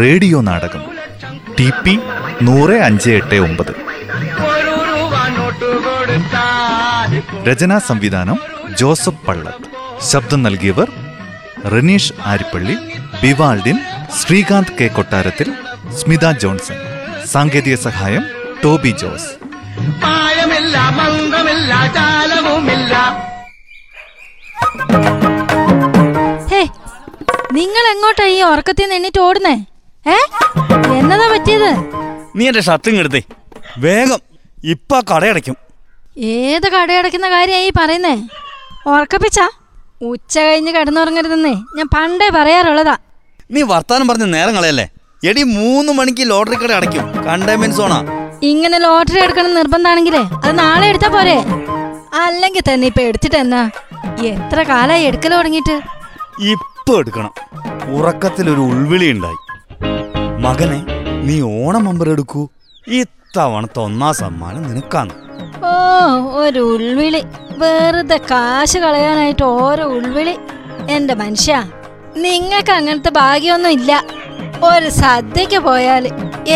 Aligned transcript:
Radio 0.00 0.40
നാടകം. 0.40 0.84
T 1.58 1.72
P 1.84 1.98
നൂറ് 2.42 2.70
അഞ്ച് 2.70 3.10
എട്ട് 3.10 3.34
ഒമ്പത്. 3.34 3.72
രചനാ 7.48 7.78
സംവിധാനം 7.78 8.38
ജോസഫ് 8.78 9.26
പള്ളത്ത്. 9.26 9.66
ശബ്ദം 10.10 10.42
നൽകിയവർ 10.42 10.88
റനീഷ് 11.72 12.12
ആരിപ്പള്ളി 12.26 12.76
ബിവാൾഡിൻ 13.22 13.78
ശ്രീകാന്ത് 14.20 14.76
കെ 14.80 14.86
കൊട്ടാരത്തിൽ 14.86 15.52
സ്മിത 15.96 16.30
ജോൺസൺ. 16.30 16.76
സാങ്കേതിക 17.26 17.74
സഹായം 17.74 18.24
ടോബി 18.64 18.88
ജോസ്. 18.88 19.30
പായമില്ല 20.02 20.78
മന്ദമില്ല 20.78 21.74
നിങ്ങൾ 27.56 27.84
എങ്ങോട്ടാ 27.92 28.24
ഈ 28.26 28.42
ഉറക്കത്തിൽ 28.42 28.82
നിന്ന് 28.84 28.96
എണ്ണീറ്റ് 28.96 29.20
ഓടുന്നേ? 29.20 29.54
ഏ? 30.06 30.16
എന്നതാ 30.98 31.26
പറ്റിയത്? 31.34 31.70
നീ 32.36 32.48
എന്റെ 32.48 32.60
ഷർട്ടും 32.60 32.98
എടുത്തേ 33.00 33.20
വേഗം 33.78 34.20
ഇപ്പൊ 34.64 35.00
കടയടയ്ക്കും. 35.12 35.56
ഏത് 36.32 36.66
കടയടക്കുന്ന 36.72 37.28
കാര്യമായി 37.28 37.70
പറയുന്നേ? 37.78 38.14
ഉറക്കപ്പിച്ച? 38.86 39.38
ഉച്ച 40.02 40.38
കഴിഞ്ഞ് 40.38 40.72
കിടന്നുറങ്ങരുതെന്നേ 40.72 41.54
ഞാൻ 41.76 41.88
പണ്ടേ 41.94 42.28
പറയാറുള്ളതാ. 42.28 42.96
നീ 43.50 43.62
വർത്താനം 43.62 44.08
പറഞ്ഞ 44.08 44.24
നേരം 44.24 44.54
കളയല്ലേ? 44.54 44.86
എടി 45.24 45.42
മൂന്ന് 45.42 45.92
മണിക്ക് 45.92 46.30
ലോട്ടറി 46.30 46.56
കട 46.56 46.72
അടയ്ക്കും. 46.72 47.04
കണ്ടെയ്ൻമെന്റ് 47.26 47.76
സോണാ. 47.76 47.98
ഇങ്ങനെ 48.42 48.78
ലോട്ടറി 48.78 49.20
എടുക്കണം 49.20 49.54
നിർബന്ധാണെങ്കിലേ 49.54 50.22
അത് 50.44 50.58
നാളെ 50.58 50.86
എടുത്താ 50.86 51.08
പോരെ? 51.08 51.36
അല്ലെങ്കിൽ 52.24 52.62
തന്നെ 52.68 52.86
ഇപ്പൊ 52.86 53.02
എടുത്തിട്ട് 53.02 53.36
എന്നാ 53.36 53.62
എത്ര 54.30 54.62
കാലായി 54.62 55.02
എടുക്കൽ 55.02 55.36
തുടങ്ങിയിട്ട്? 55.36 55.76
ഇപ്പൊ 56.88 56.98
എടുക്കണം 56.98 57.32
ഉറക്കത്തിലൊരു 57.94 58.60
ഉൾവിളി 58.60 59.06
ഉണ്ടായി. 59.12 59.38
മകനെ 60.44 60.76
നീ 61.26 61.36
ഓണം 61.40 61.84
നമ്പർ 61.84 62.08
എടുക്കൂ. 62.10 62.42
ഇത്തവണത്തെ 62.98 63.80
ഒന്നാം 63.80 64.14
സമ്മാനം 64.14 64.62
നിനക്കാണ്. 64.68 65.14
ഓ 65.70 65.72
ഒരു 66.42 66.60
ഉൾവിളി. 66.74 67.22
വെറുതെ 67.62 68.18
കാശ് 68.30 68.78
കളയാനായിട്ട് 68.78 69.42
ഓരോ 69.42 69.84
ഉൾവിളി. 69.96 70.34
എന്റെ 70.90 71.14
മനുഷ്യ 71.14 71.54
നിങ്ങൾക്ക് 72.16 72.70
അങ്ങനത്തെ 72.70 73.10
ഭാഗ്യമൊന്നും 73.10 73.70
ഇല്ല. 73.70 73.92
ഒരു 74.70 74.90
സദ്യക്ക് 75.02 75.58
പോയാൽ 75.58 76.06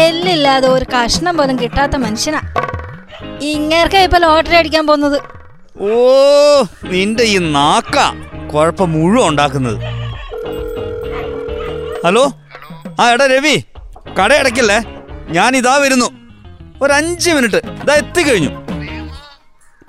എല്ലില്ലാതെ 0.04 0.68
ഒരു 0.68 0.86
കഷ്ണം 0.94 1.36
പോലും 1.36 1.58
കിട്ടാത്ത 1.62 1.96
മനുഷ്യനാ. 1.96 2.42
ഇങ്ങേർക്കാ 3.54 4.02
ഇപ്പൊ 4.08 4.18
ലോട്ടറി 4.18 4.56
അടിക്കാൻ 4.56 4.86
പോകുന്നത്. 4.86 5.18
ഓ 5.80 5.90
നിന്റെ 6.92 7.24
ഈ 7.24 7.38
നാക്ക. 7.56 7.96
കുഴപ്പം 8.52 8.92
മുഴുവൻ 8.92 9.28
ഉണ്ടാക്കുന്നത്. 9.28 9.99
ഹലോ? 12.04 12.22
ആ 13.00 13.10
എടാ 13.12 13.26
രവി 13.26 13.64
കട 14.18 14.32
അടയ്ക്കല്ലേ? 14.32 14.76
ഞാൻ 15.30 15.56
ഇതാ 15.56 15.76
വരുന്നു. 15.76 16.06
ഒരു 16.82 16.92
അഞ്ച് 16.92 17.30
മിനിറ്റ് 17.30 17.56
ഇതാ 17.56 17.94
എത്തിക്കഴിഞ്ഞു. 17.94 18.50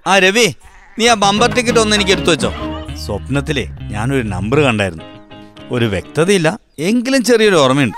ആ 0.07 0.19
രവി 0.19 0.45
നീ 0.99 1.07
ആ 1.07 1.13
ബമ്പർ 1.13 1.53
ടിക്കറ്റ് 1.53 1.79
ഒന്ന് 1.79 1.95
എനിക്ക് 1.95 2.11
എടുത്തു 2.11 2.31
വെച്ചോ. 2.31 2.51
സ്വപ്നത്തിലെ 3.05 3.67
ഞാനൊരു 3.81 4.27
നമ്പർ 4.27 4.59
കണ്ടായിരുന്നു. 4.59 5.03
ഒരു 5.71 5.85
വ്യക്തതയില്ല 5.85 6.59
എങ്കിലും 6.79 7.23
ചെറിയൊരു 7.23 7.55
ഓർമ്മയുണ്ട്. 7.55 7.97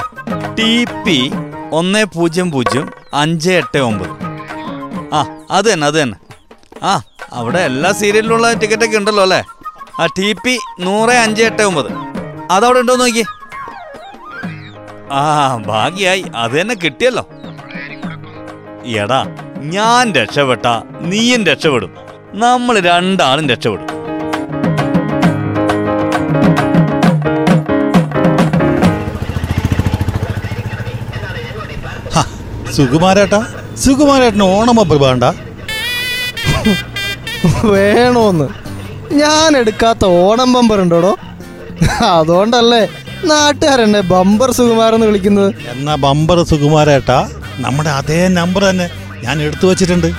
ടി 0.59 0.86
പി 0.86 1.31
ഒന്ന് 1.72 2.05
പൂജ്യം 2.05 2.52
പൂജ്യം 2.52 2.94
അഞ്ച് 3.14 3.52
എട്ട് 3.52 3.77
ഒമ്പത്. 3.77 4.14
ആ 5.14 5.48
അത് 5.52 5.73
തന്നെ 5.73 5.88
അത് 5.88 6.02
തന്നെ. 6.02 6.17
ആ 6.83 7.02
അവിടെ 7.33 7.59
എല്ലാ 7.59 7.92
സീരിയലിലുള്ള 7.92 8.53
ടിക്കറ്റൊക്കെ 8.53 8.98
ഉണ്ടല്ലോ 8.98 9.23
അല്ലേ? 9.23 9.44
ആ 10.00 10.05
ടി 10.05 10.33
പി 10.33 10.59
നൂറ് 10.80 11.09
അഞ്ച് 11.09 11.44
എട്ട് 11.44 11.61
ഒമ്പത്. 11.61 11.92
അതവിടെ 12.52 12.80
ഉണ്ടോ 12.80 12.95
നോക്കി 12.95 13.23
ആ 15.12 15.58
ഭാഗ്യായി. 15.66 16.26
അത് 16.36 16.62
തന്നെ 16.62 16.76
കിട്ടിയല്ലോ. 16.76 17.28
എടാ 18.86 19.26
ഞാൻ 19.58 20.11
രക്ഷപ്പെട്ട 20.14 20.66
നീയും 21.02 21.45
രക്ഷപ്പെടും. 21.45 21.95
നമ്മൾ 22.33 22.80
രണ്ടാളും 22.80 23.50
രക്ഷപ്പെടും. 23.50 23.94
സുകുമാരേട്ടാ 32.72 33.45
സുകുമാരേട്ടന് 33.77 34.44
ഓണമൊപ്പം 34.44 35.00
വേണ്ട 35.00 35.23
വേണോന്ന്. 37.66 38.48
ഞാൻ 39.14 39.58
എടുക്കാത്ത 39.58 40.06
ഓണം 40.06 40.54
ബമ്പർ 40.54 40.82
ഉണ്ടോടോ 40.82 41.17
അതുകൊണ്ടല്ലേ. 42.06 43.02
നാട്ടുകാരെന്നെ 43.26 44.02
ബമ്പർ 44.02 44.52
സുകുമാരെന്ന് 44.52 45.08
വിളിക്കുന്നത്. 45.08 45.50
എന്നാ 45.72 45.95
ബമ്പർ 45.95 46.44
സുകുമാരേട്ടാ 46.44 47.30
നമ്മുടെ 47.58 47.89
അതേ 47.89 48.28
നമ്പർ 48.28 48.64
തന്നെ 48.64 48.89
ഞാൻ 49.23 49.42
എടുത്തു 49.42 49.66
വെച്ചിട്ടുണ്ട്. 49.67 50.10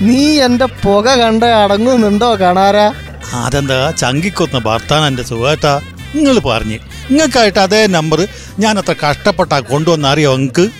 നീ 0.00 0.40
എന്റെ 0.40 0.64
പുക 0.64 1.08
കണ്ട 1.08 1.44
അടങ്ങുന്നുണ്ടോ 1.44 2.34
കാണാരാ? 2.34 2.92
അതെന്താ 3.34 3.90
ചങ്കിക്കൊന്ന 3.90 4.58
ഭർത്താൻ 4.58 5.06
എന്റെ 5.06 5.22
സുഖേട്ടാ 5.22 5.80
നിങ്ങൾ 6.14 6.38
പറഞ്ഞു. 6.38 6.78
നിങ്ങൾക്കായിട്ട് 7.10 7.58
അതേ 7.58 7.86
നമ്പർ 7.86 8.28
ഞാൻ 8.58 8.78
അത്ര 8.78 8.94
കഷ്ടപ്പെട്ടാ 9.04 9.58
കൊണ്ടുവന്ന 9.60 10.06
അറിയോ 10.06 10.36
നിങ്ങൾക്ക് 10.36 10.70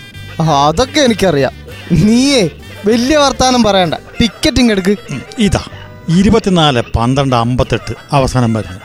അതൊക്കെ 0.41 0.99
എനിക്കറിയാം. 0.99 1.53
നീയേ 1.91 2.49
വലിയ 2.85 3.17
വർത്താനം 3.17 3.63
പറയണ്ട. 3.63 3.95
ടിക്കറ്റിംഗ് 4.21 4.71
എടുക്ക്. 4.71 4.95
ഇതാ 5.39 5.63
ഇരുപത്തിനാല് 6.09 6.81
പന്ത്രണ്ട് 6.95 7.35
അമ്പത്തെട്ട് 7.35 7.93
അവസാനം 8.11 8.53
വരുന്നത് 8.53 8.81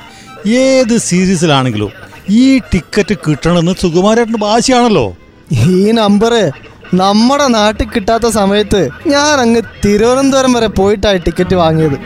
ഏത് 0.48 0.98
സീരീസിലാണെങ്കിലും 0.98 2.07
ഈ 2.30 2.58
ടിക്കറ്റ് 2.58 3.14
കിട്ടണമെന്ന് 3.14 3.74
സുകുമാരേട്ടൻ 3.82 4.36
ഭാഷയാണല്ലോ 4.40 5.16
ഈ 5.52 5.92
നമ്പർ 5.92 6.52
നമ്മുടെ 6.94 7.46
നാട്ടിൽ 7.46 7.86
കിട്ടാത്ത 7.88 8.26
സമയത്ത് 8.30 8.88
ഞാൻ 9.06 9.40
അങ്ങ് 9.40 9.62
തിരുവനന്തപുരം 9.84 10.52
വരെ 10.52 10.66
പോയിട്ടായി 10.66 11.18
ടിക്കറ്റ് 11.18 11.54
വാങ്ങിയത്. 11.54 11.96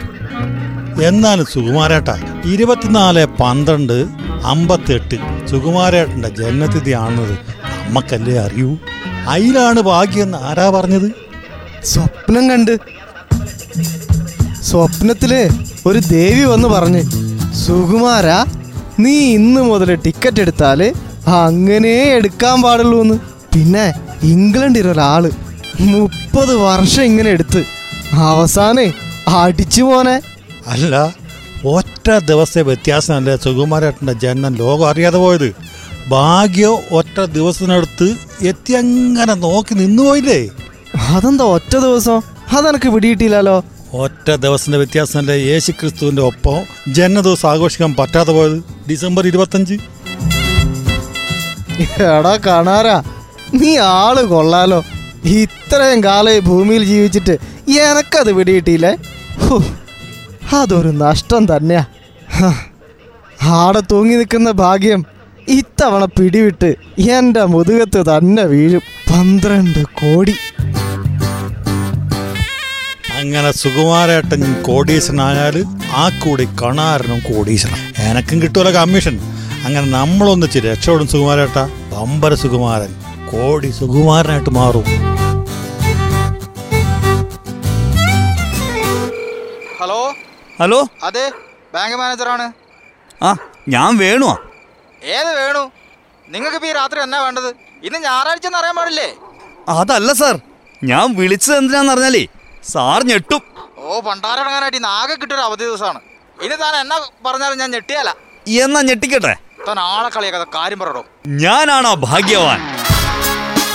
എന്നാലും 1.03 1.47
സുകുമാരേട്ട 1.47 2.11
ഇരുപത്തിനാല് 2.45 3.25
പന്ത്രണ്ട് 3.41 4.07
അമ്പത്തെട്ട് 4.45 5.19
സുകുമാരേട്ടന്റെ 5.51 6.29
ജന്മതിഥി 6.29 6.91
ആണെന്നത് 6.91 7.35
നമ്മക്കല്ലേ 7.87 8.39
അറിയൂ? 8.39 8.77
അതിലാണ് 9.29 9.81
ഭാഗ്യം 9.81 10.37
ആരാ 10.37 10.71
പറഞ്ഞത്? 10.71 11.09
സ്വപ്നം 11.85 12.51
കണ്ട്. 12.51 12.79
സ്വപ്നത്തിൽ 14.63 15.51
ഒരു 15.87 15.99
ദേവി 15.99 16.45
വന്ന് 16.45 16.69
പറഞ്ഞ് 16.69 17.03
സുകുമാര 17.67 18.29
നീ 19.03 19.15
ഇന്ന് 19.37 19.61
മുതൽ 19.71 19.91
ടിക്കറ്റ് 20.05 20.41
എടുത്താൽ 20.45 20.81
അങ്ങനെ 21.41 21.93
എടുക്കാൻ 22.19 22.57
പാടുള്ളൂ 22.65 22.99
എന്ന് 23.05 23.17
പിന്നെ 23.55 23.87
ഇംഗ്ലണ്ടിൽ 24.33 24.87
ഒരാൾ 24.93 25.23
മുപ്പത് 25.93 26.53
വർഷം 26.67 27.05
ഇങ്ങനെ 27.11 27.31
എടുത്ത് 27.37 27.61
അവസാനേ 28.31 28.87
അടിച്ചു 29.41 29.83
പോനെ. 29.89 30.17
അല്ല 30.73 30.95
ഒറ്റ 31.75 32.07
ദിവസത്തെ 32.31 32.63
വ്യത്യാസമല്ലേ 32.69 33.35
സുകുമാരേട്ടന്റെ 33.45 34.15
ജന്മം 34.25 34.53
ലോകം 34.63 34.87
അറിയാതെ 34.91 35.19
പോയത്. 35.25 35.49
ഭാഗ്യം 36.15 36.77
ഒറ്റ 36.99 37.19
ദിവസത്തിനടുത്ത് 37.37 38.09
എത്തി 38.51 38.73
അങ്ങനെ 38.83 39.35
നോക്കി 39.47 39.75
നിന്നുപോയില്ലേ? 39.83 40.41
അതെന്താ 41.15 41.45
ഒറ്റ 41.57 41.73
ദിവസം? 41.87 42.19
അതെനക്ക് 42.57 42.89
പിടിയിട്ടില്ലല്ലോ 42.95 43.57
ഒറ്റ 43.95 44.29
ദിവസത്തിന്റെ 44.35 44.79
വ്യത്യാസമല്ലേ 44.79 45.35
യേശു 45.37 45.71
ക്രിസ്തുവിന്റെ 45.71 46.23
ഒപ്പം 46.23 46.93
ജന്മദിവസം 46.93 47.49
ആഘോഷിക്കാൻ 47.51 47.95
പറ്റാതെ 47.99 48.33
പോയത് 48.33 48.63
ഡിസംബർ 48.91 49.27
ഇരുപത്തഞ്ച്. 49.27 49.75
എടാ 52.09 52.39
കാണാരാ 52.47 53.03
നീ 53.55 53.77
ആൾ 53.77 54.17
കൊള്ളാലോ. 54.25 54.83
ഇത്രയും 55.25 56.05
കാലം 56.05 56.45
ഭൂമിയിൽ 56.45 56.85
ജീവിച്ചിട്ട് 56.85 57.35
എനക്കത് 57.71 58.33
പിടികിട്ടിയില്ലേ 58.33 58.93
അതൊരു 60.57 60.89
നഷ്ടം 60.89 61.57
തന്നെയാ. 61.57 61.85
ആടെ 63.43 63.81
തൂങ്ങി 63.81 64.15
നിൽക്കുന്ന 64.15 64.51
ഭാഗ്യം 64.51 65.05
ഇത്തവണ 65.49 66.05
പിടിവിട്ട് 66.05 66.75
എന്റെ 67.11 67.45
മുതുകത്ത് 67.45 68.01
തന്നെ 68.11 68.43
വീഴും. 68.43 68.83
പന്ത്രണ്ട് 69.11 69.85
കോടി. 70.01 70.35
അങ്ങനെ 73.23 73.51
സുകുമാരേട്ടൻ 73.61 74.43
കോടീശ്വരനായാൽ 74.67 75.57
ആ 76.01 76.05
കൂടി 76.23 76.45
കണാരനും 76.61 77.19
കോടീശ്വരൻ. 77.29 77.81
എനക്കും 78.09 78.39
കിട്ടുമല്ലോ 78.43 78.73
കമ്മീഷൻ 78.79 79.15
അങ്ങനെ 79.67 79.87
നമ്മളൊന്നിച്ച് 79.97 80.59
രക്ഷപ്പെടും 80.67 81.09
സുകുമാരേട്ട. 81.13 81.59
പമ്പര 81.93 82.35
സുകുമാരൻ. 82.43 82.93
കോടി 83.33 83.71
സുകുമാരനായിട്ട് 83.81 84.53
മാറും. 84.59 84.87
ഹലോ? 89.81 90.01
ഹലോ? 90.61 90.81
അതെ 91.09 91.27
ബാങ്ക് 91.75 91.97
മാനേജറാണ് 92.03 92.47
ആ 93.29 93.31
ഞാൻ 93.75 93.91
വേണുവാ. 94.05 94.37
ഏത് 95.17 95.33
വേണു? 95.41 95.63
നിങ്ങൾക്ക് 96.29 96.67
ഈ 96.71 96.75
രാത്രി 96.81 97.01
എന്നാ 97.07 97.19
വേണ്ടത്? 97.27 97.51
ഇന്ന് 97.87 97.99
ഞായറാഴ്ച 98.09 98.47
എന്ന് 98.49 98.59
അറിയാൻ 98.61 98.77
പാടില്ലേ? 98.81 99.09
അതല്ല 99.79 100.13
സാർ 100.21 100.37
ഞാൻ 100.91 101.07
വിളിച്ചത് 101.19 101.57
എന്തിനാന്ന് 101.61 101.93
അറിഞ്ഞാലേ 101.93 102.25
സാർ 102.71 103.03
ഞെട്ടും. 103.11 103.43
ഓ 103.79 104.01
പണ്ടാരടങ്ങാനായിട്ട് 104.09 104.79
ഇന്ന് 104.81 104.91
ആകെ 104.99 105.15
കിട്ടിയൊരു 105.15 105.45
അവധി 105.49 105.65
ദിവസമാണ്. 105.69 106.01
ഇനി 106.45 106.57
താൻ 106.63 106.75
എന്നാ 106.83 106.97
പറഞ്ഞാലും 107.27 107.59
ഞാൻ 107.63 107.71
ഞെട്ടിയാല. 107.77 108.11
എന്നാ 108.65 108.81
ഞെട്ടിക്കട്ടെ? 108.89 109.33
താൻ 109.69 109.79
ആളെ 109.81 110.09
കളിയാക്കാതെ 110.17 110.47
കാര്യം 110.55 110.79
പറയടോ. 110.83 111.03
ഞാനാണോ 111.27 111.95
ഭാഗ്യവാൻ? 112.07 112.61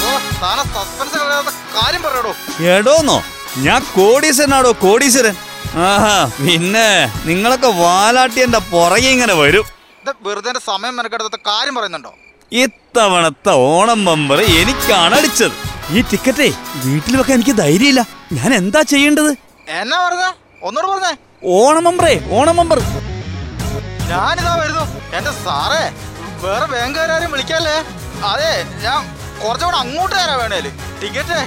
ഓ 0.06 0.18
താനെ 0.44 0.64
സസ്പെൻസ് 0.76 1.16
കളയാത്ത 1.22 1.54
കാര്യം 1.76 2.02
പറയടോ. 2.08 2.32
എടോന്നോ 2.76 3.18
ഞാൻ 3.66 3.82
കോടീശ്വരനാടോ 3.98 4.72
കോടീശ്വരൻ? 4.86 5.36
ആഹാ 5.90 6.18
പിന്നെ 6.46 6.88
നിങ്ങളൊക്കെ 7.30 7.68
വാലാട്ടി 7.84 8.40
എന്റെ 8.48 8.62
പുറകെ 8.72 9.10
ഇങ്ങനെ 9.16 9.34
വരും. 9.42 9.66
ഇത് 10.02 10.12
വെറുതെ 10.28 10.50
എന്റെ 10.52 10.62
സമയം 10.72 10.96
മെനക്കെടുത്ത 10.98 11.40
കാര്യം 11.52 11.76
പറയുന്നുണ്ടോ? 11.76 12.14
ഇത്തവണത്തെ 12.52 13.54
ഓണം 13.72 14.06
ബമ്പർ 14.06 14.42
എനിക്കാണ് 14.60 15.16
അടിച്ചത്. 15.16 15.56
ഈ 15.96 16.02
ടിക്കറ്റേ 16.12 16.48
വീട്ടിൽ 16.86 17.14
വെക്കാൻ 17.18 17.36
എനിക്ക് 17.40 17.56
ധൈര്യമില്ല. 17.62 18.02
ഞാൻ 18.38 18.54
എന്താ 18.62 18.82
ചെയ്യേണ്ടത്? 18.92 19.30
എന്നാ 19.80 19.98
പറഞ്ഞേ? 20.06 20.30
ഒന്നോട് 20.68 20.88
പറഞ്ഞേ. 20.92 21.14
ഓണം 21.58 21.84
മെമ്പറേ 21.88 22.16
ഓണം 22.38 22.56
മെമ്പർ 22.60 22.80
ഞാനിതാ 24.12 24.54
വരുന്നു. 24.62 24.84
എന്റെ 25.18 25.32
സാറേ 25.46 25.84
വേറെ 26.44 26.66
ബാങ്കുകാരും 26.74 27.32
വിളിക്കല്ലേ? 27.34 27.78
അതെ 28.32 28.52
ഞാൻ 28.84 29.00
കുറച്ചുകൂടെ 29.42 29.78
അങ്ങോട്ട് 29.84 30.16
തരാ 30.16 30.36
വേണേൽ. 30.42 30.68
ടിക്കറ്റ് 31.02 31.40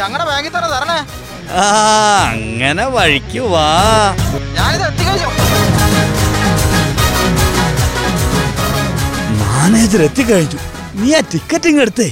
ഞങ്ങളുടെ 0.00 0.24
ബാങ്കിൽ 0.30 0.52
തന്നെ 0.56 0.68
തരണേ. 0.74 0.98
ആ 1.62 1.64
അങ്ങനെ 2.32 2.84
വഴിക്ക് 2.96 3.40
വാ. 3.54 3.66
ഞാനിത് 4.56 4.84
എത്തിക്കഴിഞ്ഞു. 4.88 5.28
മാനേജർ 9.40 10.02
എത്തിക്കഴിഞ്ഞു. 10.08 10.60
നീ 11.00 11.08
ആ 11.18 11.20
ടിക്കറ്റ് 11.32 11.68
ഇങ്ങ് 11.72 11.82
എടുത്തേ. 11.82 12.08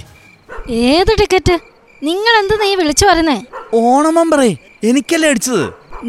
ഏത് 0.71 1.13
ടിക്കറ്റ്? 1.21 1.55
നിങ്ങൾ 2.03 2.35
എന്ത് 2.41 2.55
നീ 2.63 2.75
വിളിച്ചു 2.75 3.07
പറയുന്നേ? 3.07 3.37
ഓണം 3.81 4.15
ബമ്പറേ 4.15 4.51
എനിക്കല്ലേ 4.89 5.29
അടിച്ചത്. 5.31 5.65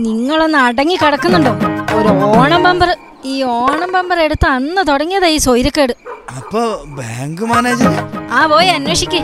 നിങ്ങളൊന്ന് 0.06 0.58
അടങ്ങി 0.58 0.96
കിടക്കുന്നുണ്ടോ? 1.02 1.54
ഒരു 1.98 2.10
ഓണം 2.30 2.64
ബമ്പർ 2.64 2.90
ഈ 3.26 3.44
ഓണം 3.44 3.92
ബമ്പർ 3.92 4.20
എടുത്ത് 4.20 4.48
അന്ന് 4.48 4.82
തുടങ്ങിയതാ 4.88 5.28
ഈ 5.28 5.38
സ്വൈരക്കേട് 5.38 5.94
അപ്പൊ 6.38 6.62
ബാങ്ക് 6.98 7.44
മാനേജർ 7.52 7.94
ആ 8.38 8.46
പോയി 8.52 8.68
അന്വേഷിക്കേ. 8.68 9.22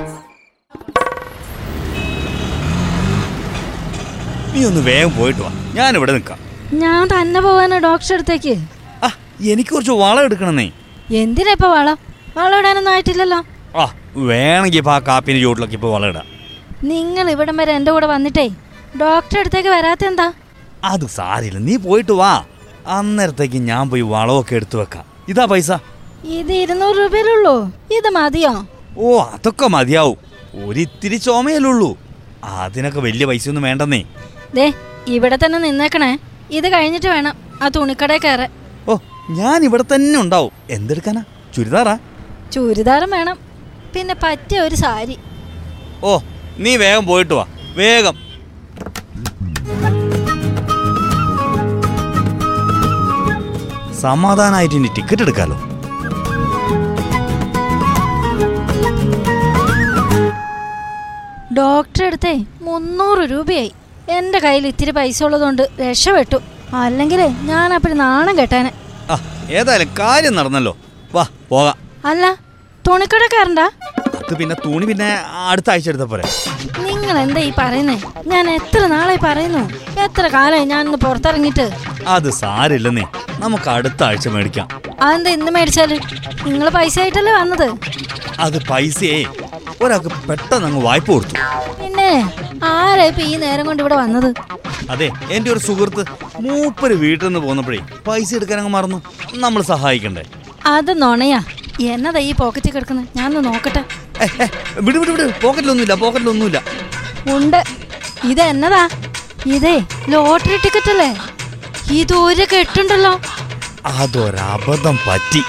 നീ 4.54 4.66
ഒന്ന് 4.69 4.81
വേഗം 4.89 5.12
പോയിട്ട് 5.18 5.42
വാ. 5.42 5.51
ഞാൻ 5.74 5.95
ഇവിടെ 5.98 6.12
നിൽക്കാം. 6.12 6.39
ഞാൻ 6.74 7.07
തന്നെ 7.13 7.42
പോവാനാ 7.42 7.78
ഡോക്ടർ 7.88 8.13
അടുത്തേക്ക്. 8.18 8.56
എനിക്ക് 9.51 9.72
കുറച്ച് 9.72 9.92
വളം 9.92 10.24
എടുക്കണമെന്നേ. 10.24 10.66
എന്തിനാ 11.22 11.51
ഇപ്പൊ 11.57 11.68
വളം? 11.75 11.98
വളം 12.38 12.57
ഇടാനൊന്നും 12.60 12.92
ആയിട്ടില്ലല്ലോ. 12.92 13.39
ആ 13.77 13.95
വേണമെങ്കിൽ 14.15 14.77
ഇപ്പൊ 14.77 14.91
ആ 14.91 15.00
കാപ്പിന് 15.00 15.41
ചൂട്ടിലൊക്കെ 15.41 15.75
ഇപ്പൊ 15.75 15.94
വളം 15.94 16.23
നിങ്ങൾ 16.83 17.29
ഇവിടം 17.29 17.57
വരെ 17.57 17.73
എന്റെ 17.73 17.91
കൂടെ 17.91 18.06
വന്നിട്ടേ 18.06 18.50
ഡോക്ടറെ 19.01 19.39
അടുത്തേക്ക് 19.39 19.69
വരാത്ത 19.69 20.06
എന്താ? 20.06 20.33
അത് 20.83 21.06
സാരില്ല 21.06 21.57
നീ 21.57 21.75
പോയിട്ട് 21.75 22.12
വാ. 22.12 22.45
അന്നേരത്തേക്ക് 22.88 23.56
ഞാൻ 23.56 23.89
പോയി 23.89 24.01
വളമൊക്കെ 24.01 24.56
എടുത്തു 24.56 24.77
വെക്കാം. 24.77 25.06
ഇതാ 25.29 25.45
പൈസ. 25.45 25.71
ഇത് 26.23 26.51
ഇരുന്നൂറ് 26.51 26.97
രൂപയിലുള്ളൂ. 26.97 27.65
ഇത് 27.68 28.09
മതിയോ? 28.09 28.68
ഓ 28.97 29.19
അതൊക്കെ 29.19 29.68
മതിയാവും. 29.68 30.18
ഒരിത്തിരി 30.65 31.15
ചുമയല്ലുള്ളൂ. 31.15 31.97
അതിനൊക്കെ 32.44 33.00
വലിയ 33.00 33.25
പൈസ 33.25 33.50
ഒന്നും 33.50 33.63
വേണ്ടെന്നേ. 33.63 34.03
ദേ 34.56 34.73
ഇവിടെ 35.07 35.38
തന്നെ 35.45 35.59
നിന്നേക്കണേ. 35.59 36.19
ഇത് 36.51 36.73
കഴിഞ്ഞിട്ട് 36.73 37.07
വേണം. 37.07 37.35
ആ 37.62 37.68
തുണിക്കടയിൽ 37.68 38.19
കയറാൻ. 38.19 38.51
ഓ 38.88 38.97
ഞാൻ 39.29 39.63
ഇവിടെ 39.63 39.83
തന്നെ 39.83 40.19
ഉണ്ടാവും. 40.19 40.51
എന്തെടുക്കാനാ? 40.69 41.23
ചുരിദാറാ? 41.56 41.97
ചുരിദാറും 42.51 43.09
വേണം. 43.09 43.50
പിന്നെ 43.95 44.15
പറ്റിയ 44.23 44.59
ഒരു 44.59 44.75
സാരി. 44.75 45.17
ഓ 46.03 46.19
നീ 46.57 46.75
വേഗം 46.75 47.05
പോയിട്ട് 47.05 47.33
വാ. 47.33 47.45
വേഗം. 47.75 48.15
സമാധാനായിട്ട് 54.01 54.75
ഇനി 54.75 54.89
ടിക്കറ്റ് 54.97 55.21
എടുക്കാലോ? 55.21 55.57
ഡോക്ടറെ 61.57 62.05
അടുത്തേ 62.05 62.45
മുന്നൂറ് 62.61 63.23
രൂപയായി. 63.31 63.71
എന്റെ 64.09 64.39
കയ്യിൽ 64.39 64.67
ഇത്തിരി 64.67 64.91
പൈസ 64.91 65.23
ഉള്ളതുകൊണ്ട് 65.23 65.69
രക്ഷപ്പെട്ടു. 65.81 66.37
അല്ലെങ്കിൽ 66.73 67.21
ഞാൻ 67.49 67.73
അപ്പോൾ 67.73 67.94
നാണം 67.94 68.37
കെട്ടാനെ. 68.37 68.71
ആ 69.09 69.15
ഏതായാലും 69.49 69.89
കാര്യം 69.99 70.35
നടന്നല്ലോ. 70.35 70.77
വാ 71.13 71.25
പോകാം. 71.49 71.77
അല്ല 72.05 72.25
തുണിക്കടക്കാരണ്ടാ 72.88 73.66
അത് 74.19 74.33
പിന്നെ 74.39 74.56
തുണി 74.66 74.86
പിന്നെ 74.89 75.07
അടുത്ത 75.51 75.69
ആഴ്ച 75.74 75.88
എടുത്ത 75.92 76.06
പോരെ. 76.12 76.25
നിങ്ങൾ 76.88 77.16
എന്താ 77.24 77.42
ഈ 77.48 77.51
പറയുന്നേ? 77.60 77.95
ഞാൻ 78.31 78.45
എത്ര 78.57 78.81
നാളായി 78.94 79.19
പറയുന്നു? 79.25 79.63
എത്ര 80.06 80.25
കാലായി 80.36 80.66
ഞാൻ 80.72 80.81
ഇന്ന് 80.88 81.00
പുറത്തിറങ്ങിട്ട് 81.06 81.66
അത് 82.16 82.30
സാരില്ലെന്നേ 82.42 83.06
നമുക്ക് 83.44 83.69
അടുത്ത 83.75 84.01
ആഴ്ച 84.10 84.28
മേടിക്കാം. 84.36 84.68
അതെന്താ 85.06 85.31
ഇന്ന് 85.38 85.51
മേടിച്ചാൽ? 85.57 85.92
നിങ്ങൾ 86.51 86.68
പൈസ 86.78 86.95
ആയിട്ടല്ലേ 87.04 87.33
വന്നത്? 87.42 87.68
അത് 88.45 88.57
പൈസയെ. 88.72 89.19
ഒരാൾക്ക് 89.83 90.12
പെട്ടെന്ന് 90.30 90.68
അങ്ങ് 90.69 90.81
വായ്പ 90.88 91.07
കൊടുത്തു. 91.13 91.36
പിന്നെ 91.81 92.10
ആരാ 92.74 93.06
ഇപ്പൊ 93.12 93.24
ഈ 93.31 93.36
നേരം 93.45 93.66
കൊണ്ട് 93.69 93.81
ഇവിടെ 93.83 93.95
വന്നത്? 94.04 94.30
അതെ 94.94 95.07
എന്റെ 95.36 95.50
ഒരു 95.54 95.62
സുഹൃത്ത് 95.68 96.04
മൂപ്പര് 96.45 96.95
വീട്ടിൽ 97.04 97.25
നിന്ന് 97.28 97.42
പോന്നപ്പോഴേ 97.48 97.80
പൈസ 98.07 98.30
എടുക്കാൻ 98.39 98.60
അങ്ങ് 98.62 98.74
മറന്നു. 98.78 99.00
നമ്മൾ 99.45 99.62
സഹായിക്കണ്ടേ? 99.74 100.24
അത് 100.75 100.92
നുണയാ. 101.04 101.42
എന്നതാ 101.86 102.19
ഈ 102.19 102.31
പോക്കറ്റിൽ 102.31 102.72
കിടക്കുന്നത് 102.72 103.07
ഞാൻ 103.18 103.33
നോക്കട്ടെ. 103.33 103.83
വിട് 104.80 104.98
വിട് 104.98 105.12
വിട്. 105.12 105.42
പോക്കറ്റിലൊന്നുമില്ല 105.44 105.94
പോക്കറ്റിലൊന്നുമില്ല 105.94 106.62
ഉണ്ട്. 107.36 107.63
ഇത് 108.24 108.42
എന്നതാ? 108.42 108.89
ഇതേ 109.56 109.75
ലോട്ടറി 110.10 110.57
ടിക്കറ്റ് 110.57 110.92
അല്ലേ? 110.92 111.10
ഇത് 112.00 112.13
ഒരു 112.13 112.45
കെട്ടുണ്ടല്ലോ. 112.54 113.19
അതൊരബദ്ധം 113.86 115.00
പറ്റി. 115.07 115.42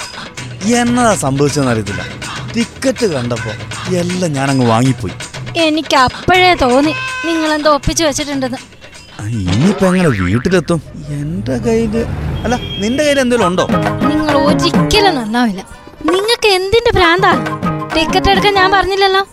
എന്നതാ 0.75 1.15
സംഭവിച്ചെന്ന് 1.15 1.71
അറിയത്തില്ല. 1.71 2.03
ടിക്കറ്റ് 2.55 3.07
കണ്ടപ്പോ 3.07 3.53
എല്ലാം 3.97 4.33
ഞാൻ 4.33 4.51
അങ്ങ് 4.51 4.67
വാങ്ങിപ്പോയി. 4.67 5.15
എനിക്ക് 5.57 5.97
അപ്പോഴേ 5.97 6.55
തോന്നി 6.55 6.95
നിങ്ങൾ 7.27 7.55
എന്തോ 7.55 7.75
ഒപ്പിച്ചു 7.75 8.05
വെച്ചിട്ടുണ്ടെന്ന്. 8.05 8.59
ഇനിയിപ്പോ 9.23 9.87
എങ്ങനെ 9.87 10.09
വീട്ടിലെത്തും? 10.09 10.83
എന്റെ 11.09 11.59
കയ്യിൽ 11.59 11.97
അല്ല 12.45 12.55
നിന്റെ 12.55 13.03
കയ്യിൽ 13.05 13.21
എന്തെങ്കിലും 13.21 13.47
ഉണ്ടോ? 13.47 13.67
നിങ്ങൾ 14.09 14.37
ഒരിക്കലും 14.37 15.15
നന്നാവില്ല. 15.15 15.82
നിങ്ങൾക്ക് 16.11 16.49
എന്തിന്റെ 16.49 16.91
ഭ്രാന്താ? 16.95 17.33
ടിക്കറ്റ് 17.95 18.31
എടുക്കാൻ 18.31 18.55
ഞാൻ 18.55 18.73
പറഞ്ഞില്ലല്ലോ. 18.73 19.27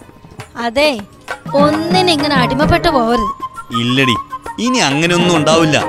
അതെ 0.57 0.99
ഒന്നിനും 1.55 2.11
ഇങ്ങനെ 2.11 2.35
അടിമപ്പെട്ടു 2.35 2.89
പോകരുത്. 2.89 3.33
ഇല്ലടി 3.81 4.15
ഇനി 4.59 4.77
അങ്ങനെയൊന്നും 4.77 5.37
ഉണ്ടാവില്ല. 5.37 5.83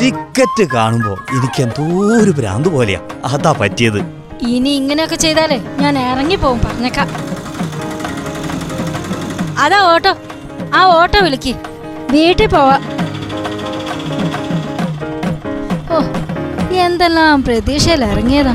ടിക്കറ്റ് 0.00 0.64
കാണുമ്പോ 0.74 1.12
എനിക്ക് 1.12 1.62
എന്തോ 1.62 1.84
ഒരു 2.22 2.30
ഭ്രാന്ത് 2.30 2.68
പോലെയാ. 2.68 3.00
അതാ 3.24 3.52
പറ്റിയത്. 3.52 4.00
ഇനി 4.42 4.70
ഇങ്ങനെയൊക്കെ 4.70 5.16
ചെയ്താലേ 5.16 5.58
ഞാൻ 5.78 5.98
ഇറങ്ങി 5.98 6.36
പോവും 6.36 6.58
പറഞ്ഞേക്കാം. 6.58 7.08
അതാ 9.58 9.78
ഓട്ടോ. 9.92 10.16
ആ 10.74 10.84
ഓട്ടോ 10.84 11.20
വിളിക്ക്. 11.20 11.54
വീട്ടിൽ 12.10 12.46
പോവാ. 12.46 12.78
ഓ 15.94 16.02
എന്തെല്ലാം 16.86 17.44
പ്രതീക്ഷയിൽ 17.44 18.04
ഇറങ്ങിയതാ. 18.04 18.54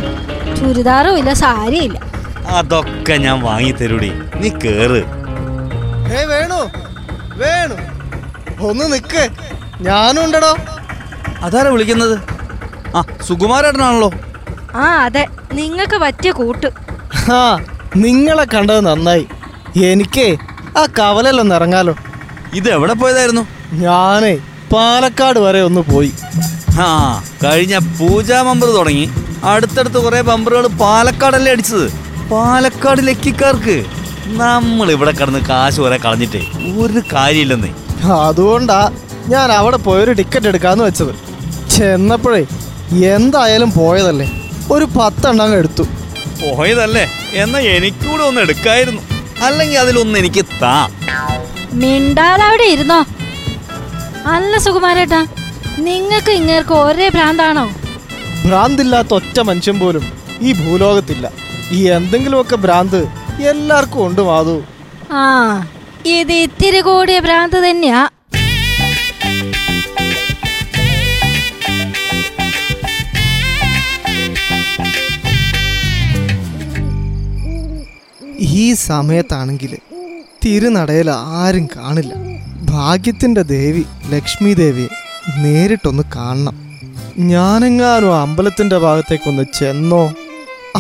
ചുരിദാറും 0.62 1.18
ഇല്ല 1.18 1.34
സാരിയും 1.34 1.84
ഇല്ല. 1.84 2.00
അതൊക്കെ 2.48 3.14
ഞാൻ 3.14 3.42
വാങ്ങി 3.42 3.72
തരൂടി. 3.72 4.12
നീ 4.36 4.50
കേറ്. 4.50 5.00
ഏ 6.14 6.26
വേണു 6.26 6.60
വേണു. 7.36 7.76
ഒന്ന് 8.62 8.94
നിക്ക്. 8.94 9.30
ഞാനും 9.82 10.26
ഉണ്ടടോ. 10.26 10.58
അതാരാ 11.42 11.70
വിളിക്കുന്നത്? 11.70 12.20
ആ 12.96 13.04
സുകുമാരേട്ടനാണല്ലോ. 13.28 14.12
ആ 14.76 14.86
അതെ. 15.06 15.28
നിങ്ങൾക്ക് 15.54 15.98
പറ്റിയ 15.98 16.32
കൂട്ട്. 16.32 16.68
ആ 17.32 17.60
നിങ്ങളെ 17.96 18.46
കണ്ടത് 18.54 18.86
നന്നായി. 18.86 19.28
എനിക്കേ 19.86 20.38
ആ 20.78 20.86
കവലല്ലൊന്ന് 21.00 21.56
ഇറങ്ങാലോ. 21.56 21.96
ഇത് 22.54 22.70
എവിടെ 22.70 22.94
പോയതായിരുന്നു? 22.94 23.48
ഞാനേ 23.74 24.38
പാലക്കാട് 24.74 25.40
വരെ 25.40 25.62
ഒന്ന് 25.62 25.82
പോയി. 25.82 26.12
ആ 26.82 26.88
കഴിഞ്ഞ 27.44 27.78
പൂജാ 27.78 28.42
മമ്പർ 28.42 28.68
തുടങ്ങി. 28.68 29.10
അടുത്തടുത്ത് 29.44 29.98
കുറെ 29.98 30.22
ബമ്പറുകൾ 30.22 30.68
പാലക്കാടല്ലേ 30.68 31.52
അടിച്ചത്. 31.52 31.92
പാലക്കാട് 32.32 33.08
ലക്കിക്കാർക്ക്. 33.08 33.86
നമ്മൾ 34.28 34.92
ഇവിടെ 34.92 35.12
കിടന്ന് 35.12 35.40
കാശ് 35.40 35.80
കുറെ 35.82 35.98
കളഞ്ഞിട്ടേ 35.98 36.42
ഒരു 36.78 37.02
കാര്യമില്ലെന്നേ. 37.14 37.72
അതുകൊണ്ടാ 38.12 38.92
ഞാൻ 39.28 39.52
അവിടെ 39.52 39.78
പോയൊരു 39.78 40.12
ടിക്കറ്റ് 40.12 40.48
എടുക്കാന്ന് 40.48 40.84
വെച്ചത്. 40.84 41.14
ചെന്നപ്പോഴേ 41.72 42.46
എന്തായാലും 43.06 43.72
പോയതല്ലേ. 43.72 44.28
ഒരു 44.72 44.86
പത്തെണ്ണം 44.86 45.44
അങ്ങ് 45.46 45.58
എടുത്തു. 45.58 45.84
പോയതല്ലേ? 46.56 47.08
എന്നാ 47.34 47.60
എനിക്കൂടെ 47.60 48.24
ഒന്ന് 48.24 48.42
എടുക്കായിരുന്നു. 48.42 49.02
അല്ലെങ്കിൽ 49.44 49.78
അതിലൊന്ന് 49.80 50.20
എനിക്ക് 50.20 50.46
താ. 50.62 50.90
മിണ്ടാതെ 51.74 52.44
അവിടെ 52.44 52.64
ഇരുന്നോ? 52.64 53.06
അല്ല 54.26 54.58
സുകുമാരേട്ടാ 54.58 55.26
നിങ്ങൾക്ക് 55.78 56.32
ഇങ്ങേർക്ക് 56.32 56.74
ഒരേ 56.74 57.10
ഭ്രാന്താണോ? 57.10 57.70
ഭ്രാന്തില്ലാത്ത 58.46 59.14
ഒറ്റ 59.14 59.40
മനുഷ്യൻ 59.40 59.80
പോലും 59.80 60.14
ഈ 60.42 60.52
ഭൂലോകത്തില്ല. 60.54 61.32
ഈ 61.72 61.84
എന്തെങ്കിലുമൊക്കെ 61.88 62.56
ഭ്രാന്ത് 62.56 63.08
എല്ലാവർക്കും 63.42 64.06
ഉണ്ട് 64.08 64.22
മാധു. 64.22 64.64
ആ 65.12 65.24
ഇത് 66.06 66.32
ഇത്തിരി 66.32 66.82
കൂടിയ 66.82 67.20
ഭ്രാന്ത് 67.20 67.70
തന്നെയാ. 67.70 68.10
ഈ 78.40 78.74
സമയത്താണെങ്കിൽ 78.74 79.78
തിരുനടയിൽ 80.46 81.12
ആരും 81.12 81.68
കാണില്ല. 81.76 82.14
ഭാഗ്യത്തിന്റെ 82.62 83.42
ദേവി 83.42 83.86
ലക്ഷ്മി 84.10 84.54
ദേവിയെ 84.54 84.88
നേരിട്ടൊന്ന് 85.38 86.04
കാണണം. 86.16 86.71
ഞാനെങ്ങാനും 87.20 88.22
അമ്പലത്തിന്റെ 88.22 88.78
ഭാഗത്തേക്കൊന്ന് 88.78 89.44
ചെന്നോ? 89.60 90.14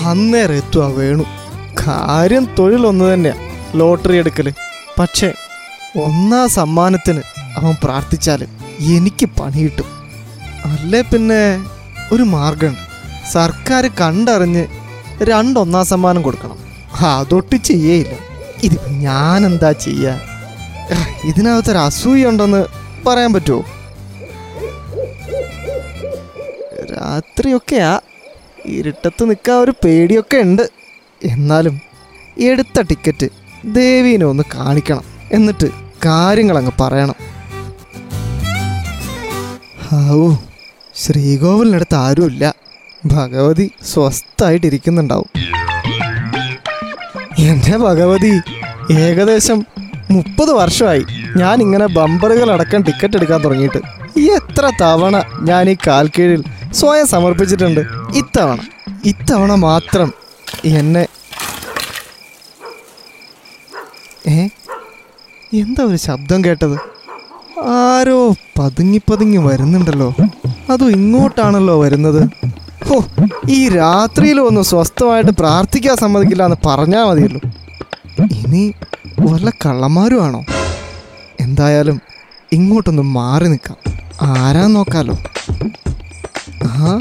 അന്നേരം 0.05 0.53
എത്തുക 0.53 0.83
വേണു. 0.83 1.23
കാര്യം 1.87 2.47
തൊഴിലൊന്നു 2.59 3.13
തന്നെയാ 3.13 3.33
ലോട്ടറി 3.75 4.17
എടുക്കൽ. 4.17 4.53
പക്ഷേ 4.99 5.33
ഒന്നാം 6.03 6.49
സമ്മാനത്തിന് 6.49 7.21
അവൻ 7.57 7.75
പ്രാർത്ഥിച്ചാൽ 7.83 8.43
എനിക്ക് 8.79 9.25
പണി 9.25 9.63
കിട്ടും. 9.63 9.85
അല്ലേ 10.65 11.01
പിന്നെ 11.01 11.65
ഒരു 12.11 12.23
മാർഗമുണ്ട് 12.23 12.79
സർക്കാർ 13.31 13.87
കണ്ടറിഞ്ഞ് 14.01 14.65
രണ്ടൊന്നാം 15.23 15.85
സമ്മാനം 15.85 16.21
കൊടുക്കണം. 16.21 16.57
അതൊട്ട് 17.05 17.55
ചെയ്യേയില്ല. 17.55 18.15
ഇതിപ്പോൾ 18.63 18.89
ഞാനെന്താ 18.89 19.71
ചെയ്യുക 19.71 20.19
ഇതിനകത്തൊരു 21.23 21.77
അസൂയ 21.77 22.25
ഉണ്ടെന്ന് 22.25 22.65
പറയാൻ 23.07 23.33
പറ്റുമോ 23.33 23.65
രാത്രിയൊക്കെയാ. 27.01 27.91
ഇരുട്ടത്ത് 28.77 29.23
നിൽക്കാൻ 29.29 29.57
ഒരു 29.57 29.73
പേടിയൊക്കെ 29.83 30.37
ഉണ്ട്. 30.37 30.63
എന്നാലും 31.21 31.75
എടുത്ത 32.49 32.81
ടിക്കറ്റ് 32.81 33.27
ദേവീനെ 33.65 34.25
ഒന്ന് 34.25 34.43
കാണിക്കണം 34.55 35.05
എന്നിട്ട് 35.31 35.67
കാര്യങ്ങളങ്ങ് 36.05 36.71
പറയണം. 36.79 37.17
ഹാവൂ 39.87 40.27
ശ്രീകോവിലിനടുത്ത് 40.95 41.97
ആരുമില്ല. 42.05 42.45
ഭഗവതി 43.05 43.65
സ്വസ്ഥായിട്ടിരിക്കുന്നുണ്ടാവും 43.91 45.29
എന്റെ 47.39 47.75
ഭഗവതി 47.77 48.33
ഏകദേശം 48.99 49.59
മുപ്പത് 50.11 50.51
വർഷമായി 50.51 51.03
ഞാൻ 51.37 51.57
ഇങ്ങനെ 51.61 51.85
ടിക്കറ്റ് 52.87 53.17
എടുക്കാൻ 53.17 53.39
തുടങ്ങിയിട്ട്. 53.43 54.00
എത്ര 54.17 54.71
തവണ 54.81 55.23
ഞാൻ 55.41 55.69
ഈ 55.69 55.75
കാൽക്കീഴിൽ 55.87 56.43
സ്വയം 56.73 57.07
സമർപ്പിച്ചിട്ടുണ്ട്? 57.07 57.81
ഇത്തവണ. 58.15 58.59
ഇത്തവണ 59.05 59.55
മാത്രം 59.55 60.13
എന്നെ 60.65 61.07
ഏ? 64.27 64.47
എന്താ 65.53 65.83
ഒരു 65.83 65.95
ശബ്ദം 65.95 66.43
കേട്ടത്? 66.43 66.77
ആരോ 67.67 68.35
പതുങ്ങി 68.59 69.01
പതുങ്ങി 69.11 69.37
വരുന്നുണ്ടല്ലോ. 69.37 70.13
അതും 70.69 70.89
ഇങ്ങോട്ടാണല്ലോ 70.89 71.81
വരുന്നത്? 71.81 72.29
ഓ 72.91 73.01
ഈ 73.49 73.69
രാത്രിയിലും 73.69 74.47
ഒന്ന് 74.47 74.61
സ്വസ്ഥമായിട്ട് 74.61 75.31
പ്രാർത്ഥിക്കാൻ 75.31 75.97
സമ്മതിക്കില്ല 75.97 76.43
എന്ന് 76.43 76.57
പറഞ്ഞാൽ 76.65 77.03
മതിയല്ലോ. 77.03 77.41
ഇനി 78.21 78.73
വല്ല 79.19 79.49
കള്ളന്മാരും 79.49 80.23
ആണോ 80.23 80.45
എന്തായാലും 81.39 82.01
ഇങ്ങോട്ടൊന്ന് 82.51 83.01
മാറി 83.01 83.47
നിൽക്കാം. 83.47 83.77
ആരാ 84.21 84.67
നോക്കാലോ? 84.67 85.17
ആ 86.63 86.99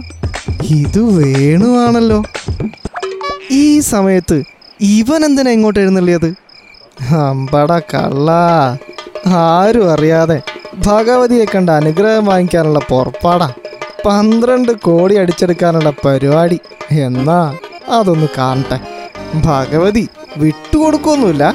ഇത് 0.65 1.01
വേണുവാണല്ലോ. 1.01 2.23
ഈ 3.51 3.81
സമയത്ത് 3.81 4.43
ഇവൻ 4.81 5.25
എന്തിനാ 5.25 5.51
ഇങ്ങോട്ട് 5.51 5.81
എഴുന്നള്ളിയത്? 5.81 6.35
അമ്പട 7.15 7.79
കള്ള. 7.79 8.33
ആരും 9.27 9.93
അറിയാതെ 9.93 10.43
ഭഗവതിയെ 10.87 11.45
കണ്ട 11.45 11.71
അനുഗ്രഹം 11.71 12.25
വാങ്ങിക്കാനുള്ള 12.25 12.79
പുറപ്പാടാ. 12.89 13.53
പന്ത്രണ്ട് 14.07 14.73
കോടി 14.73 15.15
അടിച്ചെടുക്കാനുള്ള 15.15 15.93
പരിപാടി. 16.05 16.61
എന്നാ 16.91 17.57
അതൊന്ന് 17.89 18.27
കാണട്ടെ. 18.39 18.81
ഭഗവതി 19.35 20.09
വിട്ടുകൊടുക്കൊന്നുമില്ല 20.37 21.55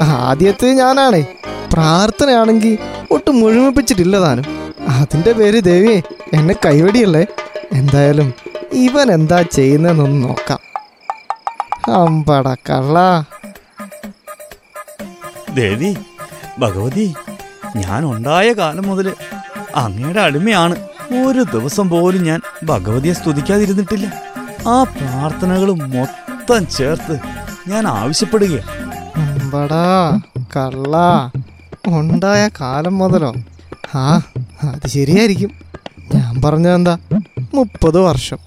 ആദ്യത്തെ 0.00 0.66
ഞാനാണേ. 0.66 1.26
പ്രാർത്ഥനയാണെങ്കിൽ 1.72 2.78
ഒട്ടും 3.10 3.40
മുഴുമിപ്പിച്ചിട്ടില്ല 3.40 4.18
താനും. 4.18 4.44
അതിന്റെ 4.88 5.32
പേര് 5.32 5.64
ദേവി 5.64 6.02
എന്നെ 6.32 6.54
കൈവടിയല്ലേ? 6.54 7.26
എന്തായാലും 7.72 8.34
ഇവൻ 8.72 9.12
എന്താ 9.12 9.42
ചെയ്യുന്നതെന്നൊന്ന് 9.42 10.28
നോക്കാം. 10.28 10.58
അമ്പട 11.92 12.54
കള്ള. 12.54 13.24
ദേവി 15.54 15.96
ഭഗവതി 16.58 17.14
ഞാൻ 17.76 18.04
ഉണ്ടായ 18.04 18.52
കാലം 18.52 18.88
മുതൽ 18.88 19.14
അങ്ങയുടെ 19.76 20.20
അടിമയാണ്. 20.20 20.76
ഒരു 21.26 21.42
ദിവസം 21.42 21.88
പോലും 21.88 22.22
ഞാൻ 22.24 22.40
ഭഗവതിയെ 22.64 23.12
സ്തുതിക്കാതിരുന്നിട്ടില്ല. 23.12 24.06
ആ 24.68 24.82
പ്രാർത്ഥനകൾ 24.82 25.72
മൊത്തം 25.72 26.66
ചേർത്ത് 26.66 27.18
ഞാൻ 27.68 27.86
ആവശ്യപ്പെടുകയാണ്. 27.86 28.72
അമ്പടാ 29.16 30.20
കള്ള. 30.56 30.96
ഉണ്ടായ 31.88 32.50
കാലം 32.60 32.98
മുതലോ? 32.98 33.34
ആ 33.94 34.22
അത് 34.62 34.88
ശരിയായിരിക്കും. 34.88 35.50
ഞാൻ 36.14 36.42
പറഞ്ഞതെന്താ 36.42 36.98
മുപ്പത് 37.54 37.98
വർഷം. 37.98 38.38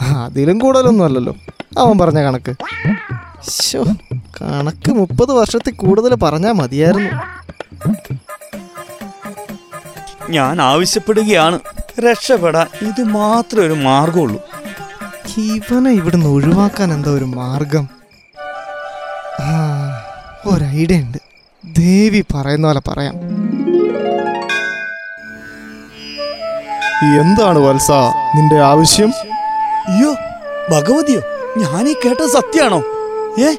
അതിലും 0.00 0.58
കൂടുതലൊന്നും 0.58 1.04
അല്ലല്ലോ. 1.04 1.36
അവൻ 1.78 1.98
പറഞ്ഞ 1.98 2.22
കണക്ക്. 2.22 2.54
ശോ 3.50 3.84
കണക്ക് 4.18 4.92
മുപ്പത് 4.92 5.30
വർഷത്തിൽ 5.30 5.74
കൂടുതൽ 5.74 6.14
പറഞ്ഞാൽ 6.14 6.52
മതിയായിരുന്നു. 6.52 7.10
ഞാൻ 10.30 10.60
ആവശ്യപ്പെടുകയാണ്. 10.60 11.60
രക്ഷപ്പെടാൻ 12.00 12.66
ഇത് 12.88 13.04
മാത്രമേ 13.04 13.66
ഒരു 13.66 13.72
മാർഗമുള്ളൂ 13.72 14.42
ഇവനെ 15.38 15.90
ഇവിടുന്ന് 15.90 16.26
ഒഴിവാക്കാൻ 16.26 16.92
എന്താ 16.92 17.10
ഒരു 17.10 17.24
മാർഗം? 17.24 17.88
ആ 19.40 19.50
ഒരു 20.46 20.64
ഐഡിയ 20.64 20.96
ഉണ്ട്. 20.96 21.25
ദേവി 21.66 22.24
പറയുന്ന 22.34 22.66
പോലെ 22.66 22.80
പറയാം. 22.88 23.14
എന്താണ് 27.20 27.58
വത്സ? 27.58 27.90
നിന്റെ 28.36 28.58
ആവശ്യം? 28.60 29.10
അയ്യോ 29.88 30.10
ഭഗവതിയോ 30.72 31.20
ഞാനീ 31.56 31.92
കേട്ടത് 31.92 32.28
സത്യാണോ? 32.28 32.82
ഏ 33.38 33.50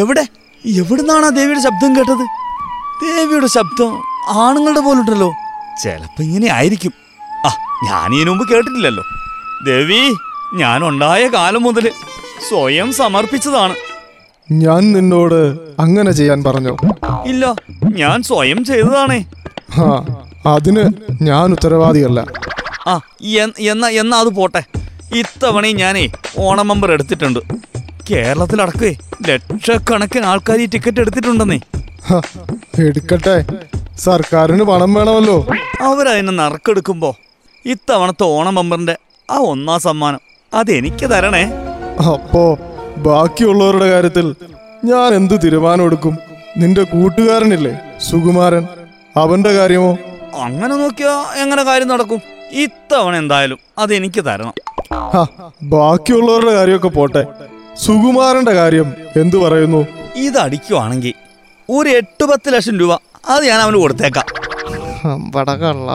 എവിടെ? 0.00 0.24
എവിടുന്നാണ് 0.64 1.26
ആ 1.26 1.28
ദേവിയുടെ 1.28 1.60
ശബ്ദം 1.60 1.96
കേട്ടത്? 1.96 2.24
ദേവിയുടെ 3.02 3.46
ശബ്ദം 3.46 4.02
ആണുങ്ങളുടെ 4.28 4.80
പോലെ 4.80 5.00
ഉണ്ടല്ലോ 5.00 5.32
ചിലപ്പോ 5.82 6.22
ഇങ്ങനെ 6.22 6.46
ആയിരിക്കും. 6.46 6.92
ആ 7.46 7.50
ഞാൻ 7.84 8.14
ഇതിനു 8.14 8.30
മുമ്പ് 8.30 8.48
കേട്ടിട്ടില്ലല്ലോ. 8.52 9.04
ദേവി 9.66 10.14
ഞാൻ 10.54 10.88
ഉണ്ടായ 10.88 11.28
കാലം 11.28 11.62
മുതൽ 11.62 11.92
സ്വയം 12.48 12.92
സമർപ്പിച്ചതാണ്. 12.92 13.74
ഞാൻ 14.50 14.92
നിന്നോട് 14.92 15.58
അങ്ങനെ 15.78 16.12
ചെയ്യാൻ 16.12 16.44
പറഞ്ഞു. 16.44 16.76
ഇല്ല 17.26 17.54
ഞാൻ 17.94 18.22
സ്വയം 18.22 18.64
ചെയ്തതാണേ. 18.64 19.24
ആ 19.80 20.04
അതിന് 20.46 20.90
ഞാൻ 21.22 21.52
ഉത്തരവാദിയല്ല. 21.52 22.26
ആ 22.86 23.00
എന്നാ 23.58 23.88
എന്നാ 23.88 24.20
അത് 24.20 24.28
പോട്ടെ. 24.28 24.62
ഇത്തവണ 25.16 25.66
ഞാനേ 25.66 26.08
ഓണം 26.38 26.68
മെമ്പർ 26.68 26.92
എടുത്തിട്ടുണ്ട്. 26.92 27.40
കേരളത്തിലടക്കേ 28.10 28.96
ലക്ഷക്കണക്കിന് 29.28 30.24
ആൾക്കാർ 30.24 30.58
ഈ 30.60 30.66
ടിക്കറ്റ് 30.66 31.00
എടുത്തിട്ടുണ്ടെന്നേ. 31.00 31.60
ഹ, 32.04 32.20
എടുക്കട്ടെ. 32.78 33.44
സർക്കാരിന് 33.98 34.62
പണം 34.62 34.94
വേണമല്ലോ. 34.94 35.46
അവരതിനെ 35.80 36.32
നറുക്കെടുക്കുമ്പോ 36.32 37.16
ഇത്തവണത്തെ 37.64 38.24
ഓണം 38.24 38.54
മെമ്പറിന്റെ 38.54 38.96
ആ 39.30 39.36
ഒന്നാം 39.36 39.80
സമ്മാനം 39.80 40.20
അതെനിക്ക് 40.54 41.10
തരണേ. 41.10 41.44
അപ്പോ 42.12 42.58
ബാക്കിയുള്ളവരുടെ 42.96 43.90
കാര്യത്തിൽ 43.90 44.34
ഞാൻ 44.84 45.14
എന്ത് 45.14 45.40
തീരുമാനം 45.44 45.84
എടുക്കും 45.84 46.18
നിന്റെ 46.56 46.82
കൂട്ടുകാരനില്ലേ? 46.82 47.80
സുകുമാരൻ 48.00 48.66
അവന്റെ 49.16 49.52
കാര്യമോ? 49.52 49.98
അങ്ങനെ 50.34 50.76
നോക്കിയാ 50.76 51.24
എങ്ങനെ 51.36 51.62
കാര്യം 51.62 51.88
നടക്കും? 51.88 52.20
ഇത്തവണ 52.52 53.16
എന്തായാലും 53.16 53.58
അത് 53.78 53.94
എനിക്ക് 53.94 54.24
തരണം. 54.24 54.54
ഹ, 54.92 55.26
ബാക്കിയുള്ളവരുടെ 55.62 56.52
കാര്യമൊക്കെ 56.52 56.88
പോട്ടെ. 56.88 57.24
സുകുമാരന്റെ 57.76 58.52
കാര്യം 58.52 58.94
എന്തു 59.16 59.36
പറയുന്നു? 59.36 59.86
ഇത് 60.16 60.38
അടിക്കുവാണെങ്കിൽ 60.38 61.14
ഒരു 61.70 61.88
എട്ട് 61.88 62.24
പത്ത് 62.24 62.54
ലക്ഷം 62.54 62.78
രൂപ 62.78 62.92
അത് 63.28 63.44
ഞാൻ 63.44 63.60
അവന് 63.60 63.76
കൊടുത്തേക്കാം. 63.76 64.24
വടകള്ള 65.34 65.90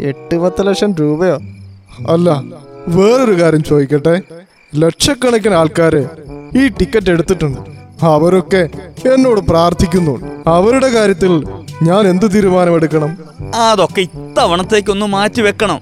എട്ട് 0.00 0.36
പത്ത് 0.38 0.66
ലക്ഷം 0.66 0.94
രൂപയോ? 0.94 1.38
അല്ല 2.08 2.42
വേറൊരു 2.88 3.42
കാര്യം 3.42 3.62
ചോദിക്കട്ടെ. 3.62 4.22
ലക്ഷക്കണക്കിന് 4.74 5.54
ആൾക്കാര് 5.54 6.00
ഈ 6.58 6.68
ടിക്കറ്റ് 6.68 7.10
എടുത്തിട്ടുണ്ട്. 7.10 7.60
അവരൊക്കെ 8.02 8.68
എന്നോട് 9.12 9.40
പ്രാർത്ഥിക്കുന്നു. 9.40 10.14
അവരുടെ 10.46 10.88
കാര്യത്തിൽ 10.88 11.32
ഞാൻ 11.82 12.08
എന്ത് 12.08 12.34
തീരുമാനമെടുക്കണം? 12.34 13.18
അതൊക്കെ 13.54 14.00
ഇത്തവണത്തേക്കൊന്ന് 14.00 15.06
മാറ്റി 15.06 15.42
വെക്കണം. 15.42 15.80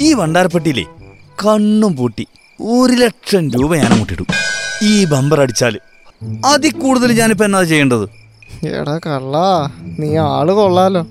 ഈ 0.00 0.12
വണ്ടാരപ്പെട്ടിയിലെ 0.12 0.84
കണ്ണും 1.44 1.96
പൂട്ടി 1.96 2.26
ഒരു 2.60 2.92
ലക്ഷം 2.92 3.50
രൂപ 3.50 3.76
ഞാൻ 3.76 3.90
അങ്ങോട്ടിടും 3.92 4.26
ഈ 4.82 5.04
ബമ്പർ 5.04 5.40
അടിച്ചാൽ 5.40 5.78
അതിൽ 6.46 6.72
കൂടുതൽ 6.72 7.12
ഞാനിപ്പോ 7.12 7.44
എന്നാ 7.44 7.62
ചെയ്യേണ്ടത്? 7.62 8.08
എടാ 8.66 8.98
കള്ള 9.06 9.36
നീ 9.98 10.16
ആൾ 10.16 10.50
കൊള്ളാലോ. 10.50 11.06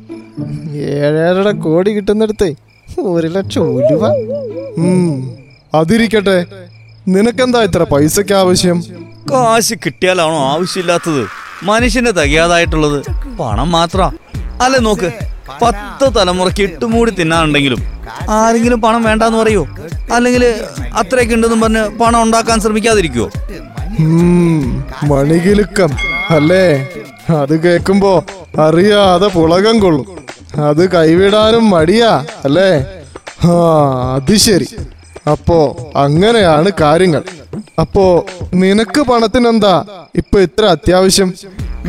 ഏഴേഴര 0.73 1.49
കോടി 1.51 1.91
കിട്ടുന്നിടത്തേ 1.91 2.55
ഒരു 2.99 3.27
ലക്ഷം 3.27 3.81
രൂപ 3.91 4.05
അതിരിക്കട്ടെ. 5.75 6.39
നിനക്കെന്താ 7.07 7.63
ഇത്ര 7.63 7.83
പൈസക്ക് 7.83 8.33
ആവശ്യം? 8.33 8.77
കാശ് 9.31 9.73
കിട്ടിയാലാണോ 9.85 10.39
ആവശ്യമില്ലാത്തത്? 10.53 11.23
മനുഷ്യന്റെ 11.63 12.11
തികയാതായിട്ടുള്ളത് 12.11 12.97
പണം 13.39 13.71
മാത്ര. 13.71 14.11
അല്ലെ 14.61 14.79
നോക്ക് 14.79 15.09
പത്ത് 15.61 16.05
തലമുറയ്ക്ക് 16.15 16.63
ഇട്ടുമൂടി 16.63 17.11
തിന്നാനുണ്ടെങ്കിലും 17.11 17.81
ആരെങ്കിലും 18.29 18.81
പണം 18.81 19.03
വേണ്ടെന്ന് 19.03 19.37
പറയോ? 19.37 19.63
അല്ലെങ്കിൽ 20.11 20.43
അത്രയൊക്കെ 20.93 21.35
ഉണ്ടെന്നും 21.35 21.61
പറഞ്ഞ് 21.61 21.83
പണം 21.99 22.21
ഉണ്ടാക്കാൻ 22.21 22.59
ശ്രമിക്കാതിരിക്കുവോ? 22.59 23.29
മണികിലുക്കം 25.03 25.91
അല്ലേ? 26.29 26.65
അത് 27.29 27.53
കേക്കുമ്പോ 27.63 28.11
അറിയാതെ 28.59 29.27
പുളകം 29.27 29.79
കൊള്ളും. 29.79 30.05
അത് 30.69 30.91
കൈവിടാനും 30.91 31.69
മടിയാ 31.69 32.25
അല്ലേ? 32.45 32.69
ആ 33.45 33.53
അത് 34.15 34.35
ശരി. 34.35 34.67
അപ്പോ 35.31 35.57
അങ്ങനെയാണ് 35.95 36.69
കാര്യങ്ങൾ. 36.81 37.23
അപ്പോ 37.81 38.03
നിനക്ക് 38.61 39.01
പണത്തിനെന്താ? 39.09 39.75
ഇപ്പൊ 40.21 40.37
ഇത്ര 40.47 40.63
അത്യാവശ്യം? 40.75 41.29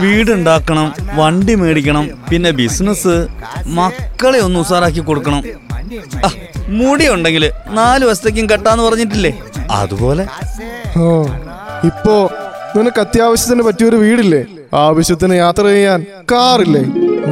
വീടുണ്ടാക്കണം 0.02 0.86
വണ്ടി 1.18 1.54
മേടിക്കണം 1.60 2.04
പിന്നെ 2.30 2.50
ബിസിനസ് 2.60 3.14
മക്കളെ 3.78 4.38
ഒന്ന് 4.46 4.58
ഉസാറാക്കി 4.64 5.02
കൊടുക്കണം. 5.08 5.42
മുടി 6.78 7.06
ഉണ്ടെങ്കിൽ 7.14 7.44
നാല് 7.78 8.04
വശത്തേക്കും 8.08 8.46
കെട്ടാന്ന് 8.52 8.84
പറഞ്ഞിട്ടില്ലേ? 8.86 9.32
അതുപോലെ. 9.80 10.24
ഓ 11.02 11.06
ഇപ്പോ 11.90 12.16
നിനക്ക് 12.76 13.00
അത്യാവശ്യത്തിന് 13.04 13.62
പറ്റിയൊരു 13.68 13.98
വീടില്ലേ? 14.04 14.42
ആവശ്യത്തിന് 14.86 15.34
യാത്ര 15.34 15.64
ചെയ്യാൻ 15.74 16.00
കാറില്ലേ? 16.32 16.84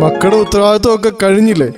മക്കളുടെ 0.02 0.42
ഉത്തരവാദിത്വം 0.44 0.94
ഒക്കെ 0.98 1.12
കഴിഞ്ഞില്ലേ 1.22 1.70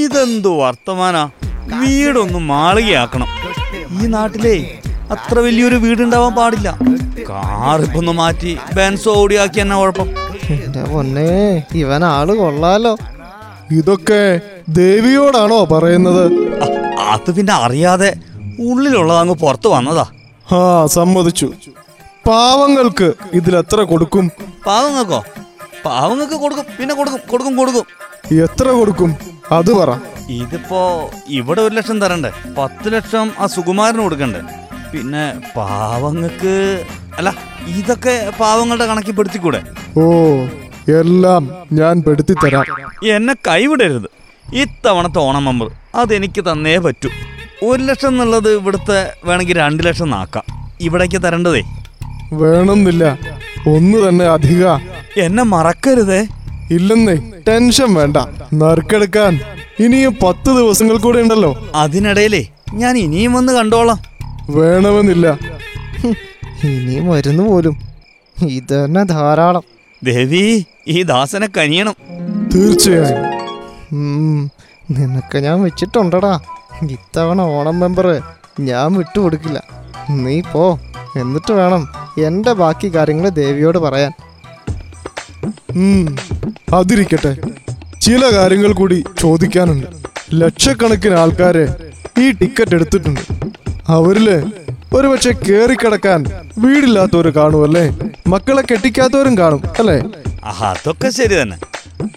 ഇതെന്തു 0.00 0.50
വർത്തമാനാ? 0.62 1.22
വീടൊന്ന് 1.70 2.38
മാളികയാക്കണം. 2.38 3.28
ഈ 3.92 4.06
നാട്ടിലെ 4.06 4.80
അത്ര 5.10 5.38
വലിയൊരു 5.38 5.76
വീടുണ്ടാവാൻ 5.76 6.34
പാടില്ല. 6.34 6.78
കാർ 7.30 7.80
ഇപ്പൊ 7.80 7.98
ഒന്ന് 7.98 8.12
മാറ്റി 8.12 8.58
ബെൻസോ 8.74 9.12
ഓടിയാക്കി 9.14 9.60
എന്നാ 9.60 9.76
കുഴപ്പം. 9.76 10.08
എന്റെ 10.50 10.82
പൊന്നെ 10.82 11.66
ഇവൻ 11.74 12.04
ആൾ 12.04 12.28
കൊള്ളാലോ. 12.34 12.96
ഇതൊക്കെ 13.70 14.40
ദേവിയോടാണോ 14.68 15.64
പറയുന്നത്? 15.64 16.24
അത് 17.12 17.30
പിന്നെ 17.36 17.52
അറിയാതെ 17.52 18.10
ഉള്ളിലുള്ളത് 18.60 19.18
അങ്ങ് 19.18 19.34
പുറത്ത് 19.34 19.68
വന്നതാ. 19.68 20.06
ആ 20.52 20.86
സമ്മതിച്ചു. 20.86 21.48
പാവങ്ങൾക്ക് 22.26 23.12
ഇതിലെത്ര 23.32 23.80
എത്ര 23.80 23.82
കൊടുക്കും? 23.82 24.30
പാവങ്ങൾക്കോ? 24.66 25.24
പാവങ്ങൾക്ക് 25.86 26.36
കൊടുക്കും 26.44 26.66
പിന്നെ 26.78 26.94
കൊടുക്കും 27.00 27.20
കൊടുക്കും 27.32 27.54
കൊടുക്കും. 27.60 27.84
എത്ര 28.46 28.66
കൊടുക്കും? 28.78 29.10
അത് 29.58 29.70
പറ. 29.78 29.90
ഇതിപ്പോ 30.40 30.80
ഇവിടെ 31.38 31.60
ഒരു 31.66 31.74
ലക്ഷം 31.78 31.98
തരണ്ടേ. 32.02 32.30
പത്ത് 32.58 32.88
ലക്ഷം 32.94 33.28
ആ 33.38 33.46
സുകുമാരന് 33.54 34.02
കൊടുക്കണ്ടേ. 34.06 34.40
പിന്നെ 34.92 35.24
പാവങ്ങൾക്ക് 35.56 36.54
അല്ല 37.18 37.30
ഇതൊക്കെ 37.78 38.14
പാവങ്ങളുടെ 38.40 38.86
കണക്കിൽ 38.90 39.14
പെടുത്തിക്കൂടെ? 39.18 39.60
ഓ 40.00 40.04
എല്ലാം 41.00 41.42
ഞാൻ 41.80 41.94
പെടുത്തി 42.06 42.34
തരാം 42.44 42.64
എന്നെ 43.16 43.34
കൈവിടരുത്. 43.48 44.08
ഇത്തവണത്തെ 44.62 45.20
ഓണം 45.26 45.44
മെമ്പർ 45.48 45.68
അതെനിക്ക് 46.00 46.42
തന്നേ 46.48 46.78
പറ്റൂ. 46.86 47.10
ഒരു 47.68 47.82
ലക്ഷം 47.88 48.08
എന്നുള്ളത് 48.08 48.50
ഇവിടുത്തെ 48.58 48.98
വേണമെങ്കിൽ 49.28 49.56
രണ്ട് 49.64 49.82
ലക്ഷം 49.86 50.10
നാക്കാം. 50.16 50.44
ഇവിടേക്ക് 50.86 51.18
തരേണ്ടതേ. 51.24 51.62
വേണമെന്നില്ല. 52.42 53.04
ഒന്ന് 53.66 54.08
തന്നെ 54.08 54.24
അധിക. 54.24 54.66
എന്നെ 55.16 55.42
മറക്കരുതേ. 55.42 56.26
ഇല്ലെന്നേ 56.70 57.14
ടെൻഷൻ 57.48 57.94
വേണ്ട. 57.94 58.16
നറുക്കെടുക്കാൻ 58.54 59.40
ഇനിയും 59.80 60.16
പത്ത് 60.22 60.56
ദിവസങ്ങൾ 60.56 60.96
കൂടെ 60.96 61.18
ഉണ്ടല്ലോ. 61.18 61.66
അതിനിടയിലേ 61.74 62.46
ഞാൻ 62.74 62.98
ഇനിയും 62.98 63.32
വന്ന് 63.32 63.52
കണ്ടോളാം. 63.52 64.02
വേണമെന്നില്ല. 64.50 65.38
ഇനിയും 66.64 67.08
വരുന്നു 67.08 67.42
പോലും. 67.42 67.80
ഇത് 68.42 68.84
തന്നെ 68.84 69.04
ധാരാളം. 69.04 69.62
ദേവി 70.04 70.64
ഈ 70.88 71.02
ദാസനെ 71.02 71.48
കനിയണം. 71.58 71.94
തീർച്ചയായും. 72.54 74.50
നിനക്ക് 74.90 75.38
ഞാൻ 75.38 75.62
വെച്ചിട്ടുണ്ടടാ. 75.62 76.40
ഇത്തവണ 76.90 77.40
ഓണം 77.40 77.80
മെമ്പർ 77.80 78.22
ഞാൻ 78.60 78.92
വിട്ടുകൊടുക്കില്ല. 78.92 79.62
നീ 80.10 80.40
പോ 80.40 80.78
എന്നിട്ട് 81.16 81.52
വേണം. 81.52 82.01
എന്റെ 82.18 82.52
ബാക്കി 82.52 82.94
കാര്യങ്ങൾ 82.94 83.28
ദേവിയോട് 83.28 83.78
പറയാൻ. 83.78 84.12
അതിരിക്കട്ടെ. 86.74 87.36
ചില 88.00 88.34
കാര്യങ്ങൾ 88.34 88.72
കൂടി 88.72 89.04
ചോദിക്കാനുണ്ട്. 89.18 89.86
ലക്ഷക്കണക്കിന് 90.34 91.14
ആൾക്കാരെ 91.14 91.74
ഈ 92.20 92.30
ടിക്കറ്റ് 92.30 92.74
എടുത്തിട്ടുണ്ട്. 92.74 93.20
അവരിൽ 93.88 94.52
ഒരുപക്ഷെ 94.94 95.32
കേറിക്കിടക്കാൻ 95.32 96.24
വീടില്ലാത്തവര് 96.58 97.32
കാണുമല്ലേ 97.32 97.98
മക്കളെ 98.26 98.62
കെട്ടിക്കാത്തവരും 98.62 99.38
കാണും 99.38 99.62
അല്ലേ? 99.78 100.02
അതൊക്കെ 100.44 101.08
ശരി 101.08 101.42
തന്നെ. 101.42 101.56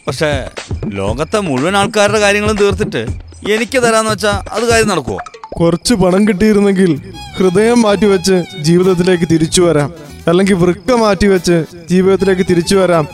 പക്ഷെ 0.07 0.49
ലോകത്തെ 0.85 1.39
മുഴുവൻ 1.39 1.77
ആൾക്കാരുടെ 1.77 2.19
കാര്യങ്ങളും 2.19 2.57
തീർത്തിട്ട് 2.57 3.07
എനിക്ക് 3.51 3.83
തരാന്ന് 3.83 4.11
വെച്ചാ 4.11 4.43
അത് 4.51 4.69
കാര്യം 4.69 4.87
നടക്കുവോ? 4.87 5.17
കുറച്ച് 5.61 5.93
പണം 5.93 6.27
കിട്ടിയിരുന്നെങ്കിൽ 6.27 7.01
ഹൃദയം 7.37 7.81
മാറ്റിവെച്ച് 7.81 8.43
ജീവിതത്തിലേക്ക് 8.61 9.23
തിരിച്ചു 9.31 9.61
വരാം. 9.61 9.93
അല്ലെങ്കിൽ 10.27 10.53
വൃക്ക 10.53 10.93
മാറ്റിവെച്ച് 10.93 11.65
ജീവിതത്തിലേക്ക് 11.89 12.45
തിരിച്ചു 12.49 12.75
വരാം 12.75 13.07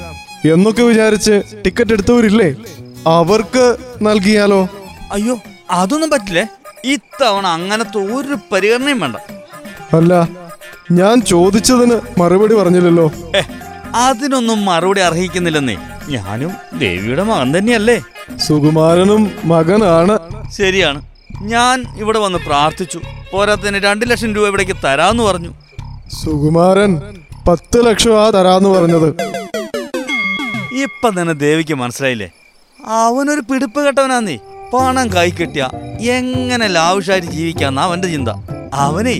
എന്നൊക്കെ 0.51 0.83
വിചാരിച്ച് 0.83 1.41
ടിക്കറ്റ് 1.65 1.91
എടുത്തവരില്ലേ? 1.91 2.55
അവർക്ക് 3.07 3.77
നൽകിയാലോ? 4.01 4.67
അയ്യോ 5.11 5.39
അതൊന്നും 5.71 6.09
പറ്റില്ലേ? 6.09 6.45
ഇത്തവണ 6.83 7.47
അങ്ങനത്തെ 7.47 7.97
ഒരു 7.97 8.37
പരിഗണനയും 8.51 8.99
വേണ്ട. 8.99 9.15
അല്ല 9.95 10.29
ഞാൻ 10.91 11.21
ചോദിച്ചതിന് 11.21 12.19
മറുപടി 12.19 12.53
പറഞ്ഞില്ലല്ലോ. 12.55 13.11
അതിനൊന്നും 13.95 14.65
മറുപടി 14.65 15.01
അർഹിക്കുന്നില്ലെന്നേ. 15.01 15.77
ഞാനും 16.09 16.51
ദേവിയുടെ 16.79 17.23
മകൻ 17.23 17.57
തന്നെയല്ലേ? 17.57 18.01
സുകുമാരനും 18.37 19.31
മകനാണ്. 19.45 20.19
ശരിയാണ്. 20.51 21.10
ഞാൻ 21.41 21.85
ഇവിടെ 21.97 22.19
വന്ന് 22.19 22.39
പ്രാർത്ഥിച്ചു. 22.39 23.01
പോരാത്തതിന് 23.31 23.77
രണ്ട് 23.77 24.11
ലക്ഷം 24.11 24.35
രൂപ 24.35 24.47
ഇവിടേക്ക് 24.47 24.75
തരാന്ന് 24.85 25.23
പറഞ്ഞു. 25.23 25.53
സുകുമാരൻ 26.23 27.01
പത്ത് 27.47 27.85
ലക്ഷം 27.85 28.21
ആ 28.21 28.29
തരാന്ന് 28.29 28.69
പറഞ്ഞത്. 28.69 29.09
ഇപ്പൊ 30.83 31.09
തന്നെ 31.09 31.33
ദേവിക്ക് 31.33 31.73
മനസ്സിലായില്ലേ? 31.73 32.29
അവനൊരു 32.85 33.41
പിടിപ്പ് 33.41 33.87
കെട്ടവനാന്നേ. 33.87 34.37
പണം 34.73 35.07
കൈ 35.13 35.29
കിട്ടിയ 35.29 35.69
എങ്ങനെ 36.01 36.67
ലാവിഷായിട്ട് 36.67 37.27
ജീവിക്കാന്ന 37.27 37.81
അവന്റെ 37.81 38.07
ചിന്ത. 38.07 38.29
അവനെ 38.73 39.15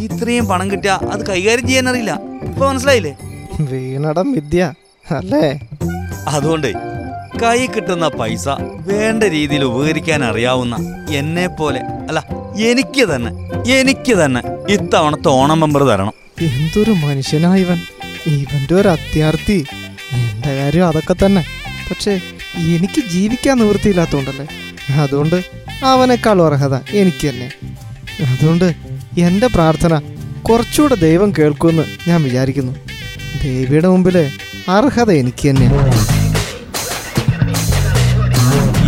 ഇത്രയും 0.00 0.46
പണം 0.46 0.70
കിട്ടിയ 0.70 0.90
അത് 0.90 1.26
കൈകാര്യം 1.26 1.66
ചെയ്യാൻ 1.66 1.88
അറിയില്ല. 1.88 2.20
ഇപ്പൊ 2.42 2.68
മനസ്സിലായില്ലേ? 2.68 3.16
വീണടം 3.60 4.32
വിദ്യ 4.32 4.72
അല്ലേ? 5.10 5.60
അതുകൊണ്ട് 6.28 6.95
കൈ 7.42 7.66
കിട്ടുന്ന 7.66 8.08
പൈസ 8.08 8.48
വേണ്ട 8.86 9.24
രീതിയിൽ 9.24 9.64
ഉപകരിക്കാൻ 9.64 10.24
അറിയാവുന്ന 10.24 11.04
എന്നെ 11.10 11.48
പോലെ. 11.48 11.80
അല്ല 11.80 12.24
എനിക്ക് 12.58 13.14
തന്നെ 13.14 13.32
എനിക്ക് 13.72 14.24
തന്നെ 14.24 14.42
ഇത്തവണത്തെ 14.68 15.28
ഓണം 15.28 15.60
മെമ്പർ 15.60 15.82
തരണം. 15.82 16.12
എന്തൊരു 16.40 16.90
മനുഷ്യനാ 16.90 17.56
ഇവൻ. 17.56 17.78
ഇവന്റെ 18.26 18.74
ഒരു 18.74 18.88
അത്യാർത്ഥി. 18.88 19.64
എന്റെ 20.12 20.56
കാര്യം 20.56 20.88
അതൊക്കെ 20.88 21.14
തന്നെ. 21.26 21.44
പക്ഷേ 21.90 22.20
എനിക്ക് 22.56 23.08
ജീവിക്കാൻ 23.08 23.58
നിവൃത്തിയില്ലാത്തോണ്ടല്ലേ? 23.58 24.46
അതുകൊണ്ട് 25.02 25.44
അവനേക്കാളും 25.84 26.46
അർഹത 26.46 26.74
എനിക്ക് 26.74 27.28
തന്നെ. 27.28 27.52
അതുകൊണ്ട് 28.26 28.74
എന്റെ 29.18 29.46
പ്രാർത്ഥന 29.46 29.98
കുറച്ചുകൂടെ 30.42 30.94
ദൈവം 30.94 31.32
കേൾക്കുമെന്ന് 31.38 32.10
ഞാൻ 32.10 32.22
വിചാരിക്കുന്നു. 32.22 32.72
ദേവിയുടെ 33.42 33.88
മുമ്പിൽ 33.88 34.30
അർഹത 34.68 35.10
എനിക്ക് 35.10 35.50
തന്നെയാണ്. 35.50 36.15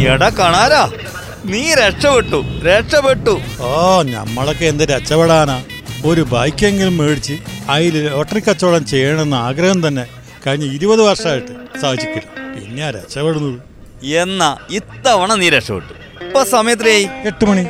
എടാ 0.06 0.28
കാണാരാ 0.28 0.92
നീ 1.44 1.74
രക്ഷപ്പെട്ടു 1.74 2.44
രക്ഷപ്പെട്ടു. 2.64 3.40
ഓ 3.60 4.02
നമ്മളൊക്കെ 4.02 4.64
എന്ത് 4.64 4.84
രക്ഷപ്പെടാനാ? 4.84 5.64
ഒരു 6.04 6.20
ബൈക്കെങ്കിലും 6.20 6.96
മേടിച്ച് 6.96 7.38
അതിൽ 7.68 8.08
ലോട്ടറി 8.08 8.40
കച്ചവടം 8.40 8.86
ചെയ്യണമെന്ന് 8.86 9.36
ആഗ്രഹം 9.36 9.88
തന്നെ 9.88 10.06
കഴിഞ്ഞ 10.46 10.72
ഇരുപത് 10.72 11.02
വർഷമായിട്ട് 11.02 11.80
സാധിച്ചിട്ടില്ല. 11.80 12.54
പിന്നെ 12.54 12.90
രക്ഷപ്പെടുന്നത്. 12.90 13.60
എന്നാ 14.06 14.56
ഇത്തവണ 14.70 15.34
നീ 15.34 15.48
രക്ഷപ്പെട്ടു. 15.48 16.24
ഇപ്പൊ 16.24 16.44
സമയത്തിലായി 16.44 17.08
എട്ട് 17.24 17.44
മണി. 17.44 17.66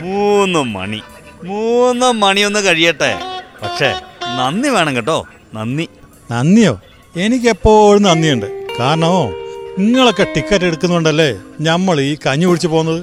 മൂന്ന് 0.00 0.58
മണി. 0.58 1.00
മൂന്ന് 1.44 2.12
മണിയൊന്ന് 2.12 2.60
കഴിയട്ടെ. 2.60 3.18
പക്ഷേ 3.62 3.94
നന്ദി 4.22 4.68
വേണം 4.68 4.96
കേട്ടോ 4.96 5.26
നന്ദി. 5.54 5.88
നന്ദിയോ? 6.30 6.80
എനിക്കെപ്പോഴും 7.16 8.02
നന്ദിയുണ്ട്. 8.02 8.66
കാരണമോ 8.80 9.32
നിങ്ങളൊക്കെ 9.78 10.24
ടിക്കറ്റ് 10.34 10.64
എടുക്കുന്നുണ്ടല്ലേ 10.64 11.28
നമ്മൾ 11.60 12.00
ഈ 12.00 12.16
കഞ്ഞി 12.26 12.46
കുടിച്ചു 12.46 12.68
പോകുന്നത്? 12.68 13.00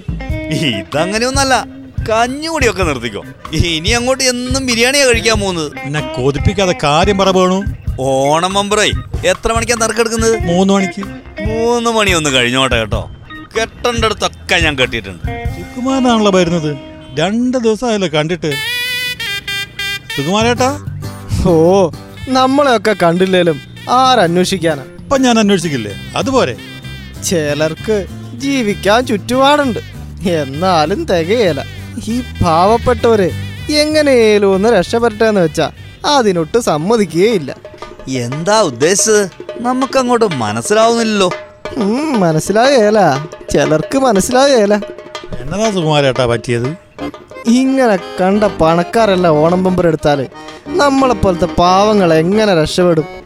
ഇതങ്ങനെയൊന്നല്ല. 0.53 1.55
കഞ്ഞുകൂടിയൊക്കെ 2.09 2.83
നിർത്തിക്കോ. 2.83 3.21
ഇനി 3.53 3.89
അങ്ങോട്ട് 3.89 4.23
എന്നും 4.23 4.65
ബിരിയാണിയാ 4.65 5.05
കഴിക്കാൻ 5.05 5.39
പോകുന്നത്. 5.39 5.71
എന്നെ 5.83 6.01
കൊതിപ്പിക്കാതെ 6.15 6.75
കാര്യം 6.83 7.17
പറ 7.17 7.29
വേണു 7.29 7.57
ഓണം 7.99 8.53
മമ്പറേ 8.53 8.87
എത്ര 9.31 9.53
മണിക്കാ 9.53 9.75
നറുക്കെടുക്കുന്നത് 9.81 10.35
മൂന്ന് 10.45 10.73
മണിക്ക്. 10.73 11.03
മൂന്ന് 11.47 11.89
മണി 11.89 12.11
ഒന്ന് 12.11 12.29
കഴിഞ്ഞോട്ടെ 12.29 12.75
കേട്ടോ. 12.75 13.01
കെട്ടണ്ടടുത്തൊക്കെ 13.57 14.55
ഞാൻ 14.55 14.75
കെട്ടിയിട്ടുണ്ട്. 14.79 15.25
സുകുമാരനാണല്ലോ 15.55 16.31
വരുന്നത്. 16.31 16.71
രണ്ട് 17.19 17.57
ദിവസമായല്ലോ 17.57 18.09
കണ്ടിട്ട്. 18.13 18.51
സുകുമാരേട്ടാ? 20.15 20.71
ഓ 21.49 21.53
നമ്മളെയൊക്കെ 22.27 22.95
കണ്ടില്ലേലും 23.03 23.59
ആരന്വേഷിക്കാനാ? 23.89 24.83
ഇപ്പൊ 25.11 25.23
ഞാൻ 25.23 25.39
അന്വേഷിക്കില്ലേ 25.39 25.91
അതുപോലെ. 26.15 26.55
ചിലർക്ക് 27.29 28.05
ജീവിക്കാൻ 28.33 29.05
ചുറ്റുപാടുണ്ട്. 29.05 29.79
എന്നാലും 30.29 31.05
തികയല. 31.05 31.63
ഈ 32.07 32.21
പാവപ്പെട്ടവര് 32.43 33.31
എങ്ങനെയേലും 33.71 34.53
ഒന്ന് 34.53 34.69
രക്ഷപ്പെട്ടെന്ന് 34.69 35.41
വെച്ചാ 35.41 35.71
അതിനൊട്ട് 36.05 36.57
സമ്മതിക്കുകയില്ല 36.59 37.55
എന്താ 38.07 38.61
ഉദ്ദേശിച്ചത്? 38.61 39.29
നമുക്കങ്ങോട്ട് 39.59 40.25
മനസ്സിലാവുന്നില്ലല്ലോ. 40.25 41.31
മനസ്സിലായേല. 42.23 43.27
ചിലർക്ക് 43.51 43.97
മനസ്സിലായേല. 43.97 44.73
എന്നതാ 45.41 45.71
സുകുമാരേട്ടാ 45.71 46.25
പറ്റിയത്? 46.25 46.69
ഇങ്ങനെ 47.47 47.95
കണ്ട 48.21 48.43
പണക്കാരല്ല 48.43 49.27
ഓണം 49.27 49.63
പമ്പർ 49.63 49.87
എടുത്താൽ 49.87 50.27
നമ്മളെപ്പോലത്തെ 50.67 51.45
പാവങ്ങൾ 51.45 52.13
എങ്ങനെ 52.13 52.61
രക്ഷപ്പെടും? 52.61 53.20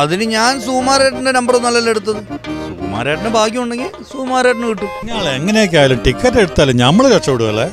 അതിന് 0.00 0.24
ഞാൻ 0.36 0.52
സുകുമാരേട്ടന്റെ 0.64 1.32
നമ്പർ 1.38 1.54
ഒന്നല്ലല്ലോ 1.56 1.90
എടുത്തത്. 1.94 2.20
സുകുമാരേട്ടന് 2.66 3.30
ഭാഗ്യമുണ്ടെങ്കിൽ 3.38 3.90
സുകുമാരേട്ടന് 4.12 4.68
കിട്ടും. 4.72 4.90
നിങ്ങൾ 5.08 5.26
എങ്ങനെയൊക്കെ 5.38 5.78
ആയാലും 5.82 6.00
ടിക്കറ്റ് 6.06 6.40
എടുത്താലും 6.44 6.76
നമ്മൾ 6.84 7.04
രക്ഷപ്പെടുകയല്ലേ 7.14 7.68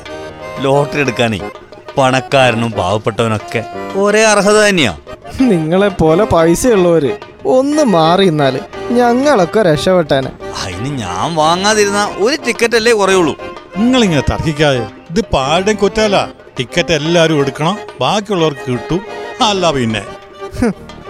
ലോട്ടറി 0.66 1.00
എടുക്കാനേ 1.00 1.40
പണക്കാരനും 1.98 2.70
പാവപ്പെട്ടവനൊക്കെ 2.78 3.62
ഒരേ 4.02 4.22
അർഹത 4.32 4.58
തന്നെയാ. 4.66 4.92
നിങ്ങളെ 5.50 5.88
പോലെ 6.00 6.24
പൈസയുള്ളവര് 6.34 7.12
ഒന്ന് 7.56 7.82
മാറി 7.94 8.26
നിന്നാൽ 8.30 8.54
ഞങ്ങളൊക്കെ 8.98 9.60
രക്ഷപ്പെട്ടാന്. 9.62 10.30
അതിന് 10.62 10.90
ഞാൻ 11.02 11.34
വാങ്ങാതിരുന്ന 11.34 12.02
ഒരു 12.24 12.36
ടിക്കറ്റ് 12.46 12.76
അല്ലേ 12.80 12.92
കുറയുള്ളൂ. 12.92 13.34
നിങ്ങളിങ്ങനെ 13.76 14.22
തർക്കിക്കാതെ 14.30 14.82
ഇത് 15.10 15.20
പാടും 15.34 15.76
കുറ്റമല്ല. 15.82 16.16
ടിക്കറ്റ് 16.58 16.92
എല്ലാവരും 16.92 17.38
എടുക്കണം 17.42 17.76
ബാക്കിയുള്ളവർക്ക് 18.00 18.66
കിട്ടും. 18.72 19.00
അല്ല 19.48 19.70
പിന്നെ. 19.76 20.02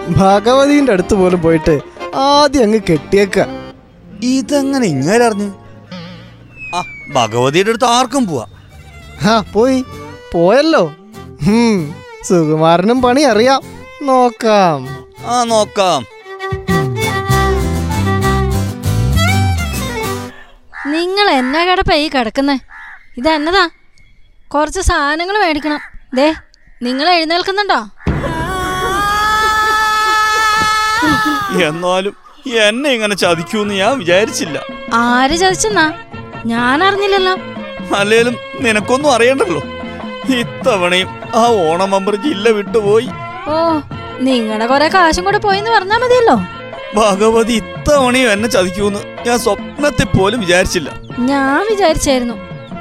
ഭഗവതിന്റെ 0.09 0.91
അടുത്ത് 0.91 1.13
പോലും 1.13 1.41
പോയിട്ട് 1.41 1.79
ആദ്യം 2.15 2.63
അങ്ങ് 2.63 2.79
കെട്ടിയേക്ക. 2.89 3.39
ഇതെങ്ങനെ 4.23 4.87
ഇങ്ങനെ 4.87 5.25
അറിഞ്ഞു? 5.25 5.53
ആ 6.75 6.83
ഭഗവതിയുടെ 7.13 7.69
അടുത്ത് 7.69 7.85
ആർക്കും 7.85 8.27
പോവാ. 8.27 8.45
ആ 9.29 9.43
പോയി. 9.53 9.85
പോയല്ലോ. 10.33 10.95
സുകുമാരനും 12.23 13.01
പണി 13.01 13.21
അറിയാം. 13.21 13.61
നോക്കാം. 14.01 15.05
ആ 15.27 15.43
നോക്കാം. 15.43 16.05
നിങ്ങൾ 20.91 21.29
എന്നാ 21.29 21.65
കടപ്പ 21.65 21.93
ഈ 21.93 22.07
കിടക്കുന്നേ? 22.07 22.59
ഇത് 23.17 23.29
എന്നതാ 23.29 23.69
കുറച്ച് 24.47 24.81
സാധനങ്ങൾ 24.81 25.39
മേടിക്കണം. 25.39 25.79
ദേ 26.15 26.33
നിങ്ങൾ 26.81 27.09
എഴുന്നേൽക്കുന്നുണ്ടോ? 27.09 27.89
എന്നാലും 31.67 32.13
എന്നെ 32.67 32.89
ഇങ്ങനെ 32.89 33.15
ചതിക്കൂന്ന് 33.15 33.73
ഞാൻ 33.73 33.97
വിചാരിച്ചില്ല. 33.99 34.57
ആര് 34.93 35.35
ചതിച്ചെന്നാ? 35.37 35.85
ഞാൻ 36.45 36.83
അറിഞ്ഞില്ലല്ലോ. 36.83 37.35
അല്ലേലും 37.99 38.35
നിനക്കൊന്നും 38.59 39.11
അറിയണ്ടല്ലോ. 39.11 39.61
ഇത്തവണയും 40.39 41.09
ആ 41.35 41.45
ഓണം 41.67 41.91
മെമ്പർ 41.91 42.15
ജില്ല 42.15 42.49
വിട്ടുപോയി 42.49 43.09
ഓ 43.47 43.55
നിങ്ങളുടെ 44.19 44.65
കൊറേ 44.67 44.87
കാശും 44.87 45.25
കൂടെ 45.25 45.37
പോയെന്ന് 45.37 45.71
പറഞ്ഞാ 45.71 45.97
മതിയല്ലോ. 45.97 46.35
ഭഗവതി 46.95 47.53
ഇത്തവണയും 47.53 48.31
എന്നെ 48.31 48.49
ചതിക്കൂന്ന് 48.49 48.99
ഞാൻ 49.27 49.39
സ്വപ്നത്തിൽ 49.39 50.05
പോലും 50.05 50.39
വിചാരിച്ചില്ല. 50.39 50.89
ഞാൻ 51.19 51.67
വിചാരിച്ചായിരുന്നു. 51.71 52.35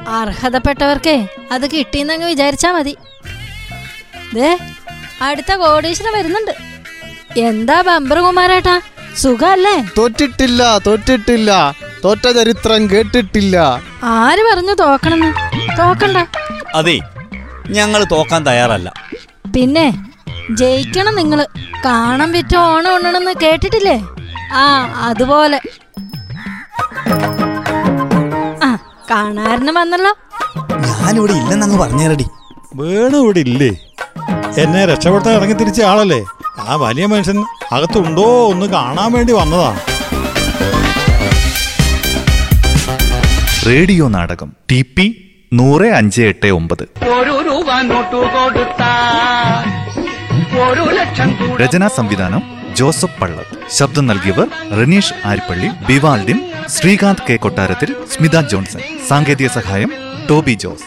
അർഹതപ്പെട്ടവർക്കേ 0.09 1.27
അത് 1.53 1.71
കിട്ടിയെന്നങ്ങ് 1.71 2.27
വിചാരിച്ചാ 2.27 2.73
മതി. 2.73 2.95
ദേ 4.35 4.59
അടുത്ത 5.23 5.53
കോടീശ്വരം 5.53 6.15
വരുന്നുണ്ട്. 6.19 6.72
എന്താ 7.37 7.83
ബമ്പർ 7.87 8.19
കുമാരേട്ടാ? 8.19 8.75
സുഖല്ലേ? 9.23 9.77
തോറ്റിട്ടില്ല 9.99 10.63
തോറ്റിട്ടില്ല. 10.87 11.51
തോറ്റ 12.05 12.25
ചരിത്രം 12.37 12.91
കേട്ടിട്ടില്ല. 12.91 13.57
ആര് 14.03 14.43
പറഞ്ഞു 14.49 14.75
തോക്കണെന്ന്? 14.83 15.31
തോക്കണ്ട. 15.81 16.19
അതെ 16.75 16.99
ഞങ്ങൾ 17.77 18.05
തോക്കാൻ 18.05 18.47
തയ്യാറല്ല. 18.47 18.93
പിന്നെ 19.55 19.87
ജയിക്കണം 20.61 21.15
നിങ്ങൾ. 21.17 21.47
കാണാൻ 21.85 22.33
വിറ്റ 22.33 22.57
ഓണം 22.57 22.95
ഉണ്ണണെന്ന് 22.95 23.35
കേട്ടിട്ടില്ലേ? 23.43 23.97
ആ 24.53 24.65
അതുപോലെ. 25.09 25.61
ആ 28.67 28.79
കാണാരന് 29.11 29.71
വന്നല്ലോ. 29.71 30.13
ഞാനിവിടെ 30.87 31.33
ഇല്ലെന്നങ്ങ് 31.33 31.79
പറഞ്ഞേരടി. 31.79 32.27
വേണു 32.75 33.17
ഇവിടെ 33.17 33.41
ഇല്ലേ? 33.41 33.71
എന്നെ 34.63 34.87
രക്ഷപ്പെടുത്താൻ 34.87 35.35
ഇറങ്ങി 35.35 35.55
തിരിച്ച 35.55 35.83
ആളല്ലേ? 35.83 36.25
ആ 36.59 36.75
വലിയ 36.75 37.07
മനുഷ്യൻ 37.07 37.45
അകത്തുണ്ടോ 37.73 38.47
ഒന്ന് 38.49 38.67
കാണാൻ 38.67 39.13
വേണ്ടി 39.13 39.33
വന്നതാ. 39.33 39.79
റേഡിയോ 43.67 44.09
നാടകം. 44.09 44.53
ടി 44.71 44.83
പി 44.83 45.31
നൂറ് 45.53 45.83
അഞ്ച് 45.83 46.23
എട്ട് 46.23 46.47
ഒമ്പത്. 46.47 46.83
ഒരു 46.83 47.35
രൂപ 47.49 47.81
നോട്ടു 47.83 48.17
കൊടുത്താൽ 48.17 49.69
ഒരു 50.61 50.95
ലക്ഷം 50.95 51.37
കൂടെ 51.37 51.65
രചനാ 51.65 51.89
സംവിധാനം 51.89 52.43
ജോസഫ് 52.75 53.21
പള്ളത് 53.21 53.71
ശബ്ദം 53.71 54.07
നൽകിയവർ 54.07 54.49
റനീഷ് 54.81 55.15
ആരിപ്പള്ളി 55.25 55.69
ബിവാൽഡിൻ 55.87 56.41
ശ്രീകാന്ത് 56.69 57.23
കെ 57.31 57.37
കൊട്ടാരത്തിൽ 57.37 57.97
സ്മിത 58.17 58.41
ജോൺസൺ. 58.41 58.81
സാങ്കേതിക 59.09 59.49
സഹായം 59.49 59.93
ടോബി 60.31 60.53
ജോസ്. 60.53 60.83